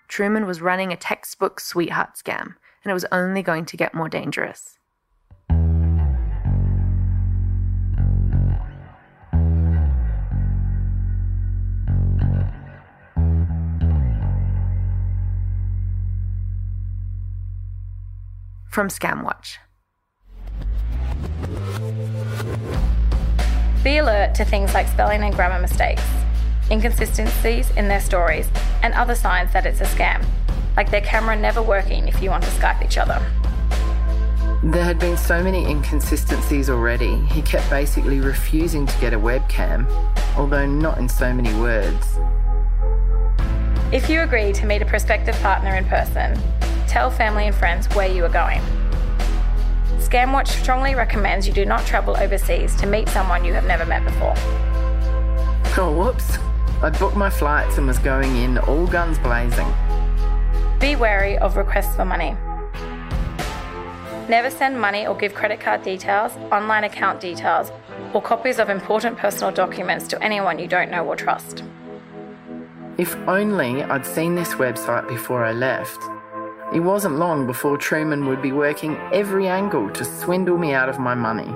Truman 0.09 0.45
was 0.45 0.61
running 0.61 0.93
a 0.93 0.97
textbook 0.97 1.61
sweetheart 1.61 2.17
scam, 2.17 2.57
and 2.83 2.91
it 2.91 2.95
was 2.95 3.07
only 3.13 3.43
going 3.43 3.65
to 3.67 3.77
get 3.77 3.95
more 3.95 4.09
dangerous. 4.09 4.80
From 18.81 18.89
ScamWatch. 18.89 19.59
Be 23.85 23.99
alert 23.99 24.35
to 24.37 24.45
things 24.47 24.73
like 24.73 24.89
spelling 24.89 25.23
and 25.23 25.35
grammar 25.35 25.61
mistakes, 25.61 26.03
inconsistencies 26.71 27.71
in 27.73 27.89
their 27.89 28.01
stories, 28.01 28.49
and 28.83 28.95
other 28.95 29.15
signs 29.15 29.53
that 29.53 29.67
it's 29.67 29.83
a 29.83 29.85
scam, 29.85 30.25
like 30.79 30.91
their 30.91 31.03
camera 31.03 31.37
never 31.37 31.61
working 31.61 32.09
if 32.09 32.23
you 32.23 32.31
want 32.31 32.43
to 32.43 32.49
Skype 32.53 32.83
each 32.83 32.97
other. 32.97 33.21
There 34.63 34.83
had 34.83 34.99
been 34.99 35.19
so 35.19 35.45
many 35.45 35.67
inconsistencies 35.67 36.71
already, 36.71 37.17
he 37.27 37.43
kept 37.43 37.69
basically 37.69 38.21
refusing 38.21 38.87
to 38.87 38.99
get 38.99 39.13
a 39.13 39.19
webcam, 39.19 39.87
although 40.39 40.65
not 40.65 40.97
in 40.97 41.07
so 41.07 41.35
many 41.35 41.53
words. 41.61 42.17
If 43.93 44.09
you 44.09 44.23
agree 44.23 44.55
to 44.55 44.65
meet 44.65 44.81
a 44.81 44.87
prospective 44.87 45.39
partner 45.43 45.77
in 45.77 45.85
person, 45.85 46.41
tell 46.91 47.09
family 47.09 47.47
and 47.47 47.55
friends 47.55 47.87
where 47.95 48.09
you 48.09 48.25
are 48.25 48.29
going. 48.29 48.61
ScamWatch 49.99 50.49
strongly 50.49 50.97
recommends 50.97 51.47
you 51.47 51.53
do 51.53 51.65
not 51.65 51.87
travel 51.87 52.17
overseas 52.17 52.75
to 52.75 52.87
meet 52.87 53.09
someone 53.09 53.45
you 53.45 53.53
have 53.53 53.65
never 53.65 53.87
met 53.87 54.05
before. 54.05 54.35
Oh, 55.79 55.95
whoops. 55.97 56.37
I 56.83 56.91
booked 56.91 57.17
my 57.17 57.31
flights 57.31 57.79
and 57.79 57.87
was 57.87 58.01
going 58.01 58.35
in 58.37 58.59
all 58.59 58.89
guns 58.89 59.21
blazing. 59.21 59.73
Be 60.81 60.97
wary 60.97 61.39
of 61.39 61.57
requests 61.57 61.95
for 61.95 62.05
money. 62.05 62.37
Never 64.29 64.51
send 64.51 64.81
money 64.81 65.07
or 65.07 65.15
give 65.15 65.33
credit 65.33 65.61
card 65.61 65.85
details, 65.85 66.33
online 66.51 66.83
account 66.83 67.21
details, 67.21 67.71
or 68.13 68.21
copies 68.21 68.59
of 68.59 68.69
important 68.69 69.17
personal 69.17 69.53
documents 69.53 70.09
to 70.09 70.21
anyone 70.21 70.59
you 70.59 70.67
don't 70.67 70.91
know 70.91 71.07
or 71.07 71.15
trust. 71.15 71.63
If 72.99 73.15
only 73.29 73.85
I'd 73.85 74.05
seen 74.05 74.35
this 74.35 74.55
website 74.55 75.07
before 75.07 75.45
I 75.45 75.53
left. 75.53 76.01
It 76.73 76.85
wasn't 76.85 77.17
long 77.17 77.49
before 77.49 77.77
Truman 77.77 78.27
would 78.27 78.41
be 78.41 78.53
working 78.53 78.97
every 79.13 79.49
angle 79.49 79.91
to 79.91 80.05
swindle 80.05 80.57
me 80.57 80.73
out 80.73 80.89
of 80.89 81.01
my 81.01 81.17
money. 81.17 81.53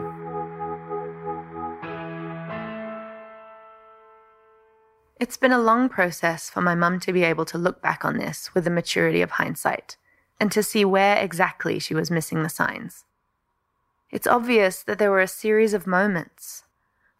It's 5.20 5.36
been 5.36 5.52
a 5.52 5.60
long 5.60 5.88
process 5.88 6.50
for 6.50 6.60
my 6.62 6.74
mum 6.74 6.98
to 6.98 7.12
be 7.12 7.22
able 7.22 7.44
to 7.44 7.58
look 7.58 7.80
back 7.80 8.04
on 8.04 8.18
this 8.18 8.52
with 8.54 8.64
the 8.64 8.70
maturity 8.70 9.22
of 9.22 9.30
hindsight 9.30 9.96
and 10.40 10.50
to 10.50 10.64
see 10.64 10.84
where 10.84 11.16
exactly 11.16 11.78
she 11.78 11.94
was 11.94 12.10
missing 12.10 12.42
the 12.42 12.48
signs. 12.48 13.04
It's 14.10 14.26
obvious 14.26 14.82
that 14.82 14.98
there 14.98 15.12
were 15.12 15.20
a 15.20 15.28
series 15.28 15.74
of 15.74 15.86
moments, 15.86 16.64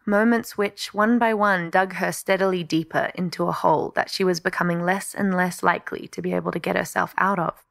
moments 0.05 0.57
which, 0.57 0.93
one 0.93 1.17
by 1.17 1.33
one, 1.33 1.69
dug 1.69 1.93
her 1.93 2.11
steadily 2.11 2.61
deeper 2.61 3.11
into 3.15 3.47
a 3.47 3.53
hole 3.53 3.93
that 3.95 4.09
she 4.09 4.25
was 4.25 4.41
becoming 4.41 4.83
less 4.83 5.15
and 5.15 5.33
less 5.33 5.63
likely 5.63 6.09
to 6.09 6.21
be 6.21 6.33
able 6.33 6.51
to 6.51 6.59
get 6.59 6.75
herself 6.75 7.13
out 7.17 7.39
of. 7.39 7.64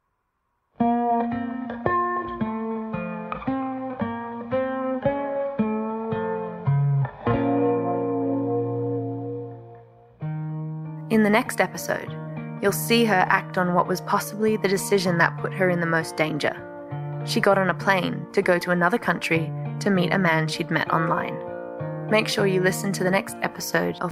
In 11.11 11.23
the 11.23 11.29
next 11.29 11.61
episode, 11.61 12.11
you'll 12.61 12.71
see 12.71 13.05
her 13.05 13.25
act 13.29 13.57
on 13.57 13.73
what 13.73 13.87
was 13.87 14.01
possibly 14.01 14.57
the 14.57 14.67
decision 14.67 15.17
that 15.19 15.37
put 15.37 15.53
her 15.53 15.69
in 15.69 15.79
the 15.79 15.85
most 15.85 16.17
danger. 16.17 16.53
She 17.25 17.39
got 17.39 17.57
on 17.57 17.69
a 17.69 17.73
plane 17.73 18.25
to 18.33 18.41
go 18.41 18.59
to 18.59 18.71
another 18.71 18.97
country 18.97 19.51
to 19.79 19.89
meet 19.89 20.11
a 20.11 20.19
man 20.19 20.47
she'd 20.47 20.71
met 20.71 20.91
online. 20.91 21.37
Make 22.09 22.27
sure 22.27 22.47
you 22.47 22.61
listen 22.61 22.91
to 22.93 23.03
the 23.03 23.11
next 23.11 23.37
episode 23.41 23.97
of 24.01 24.11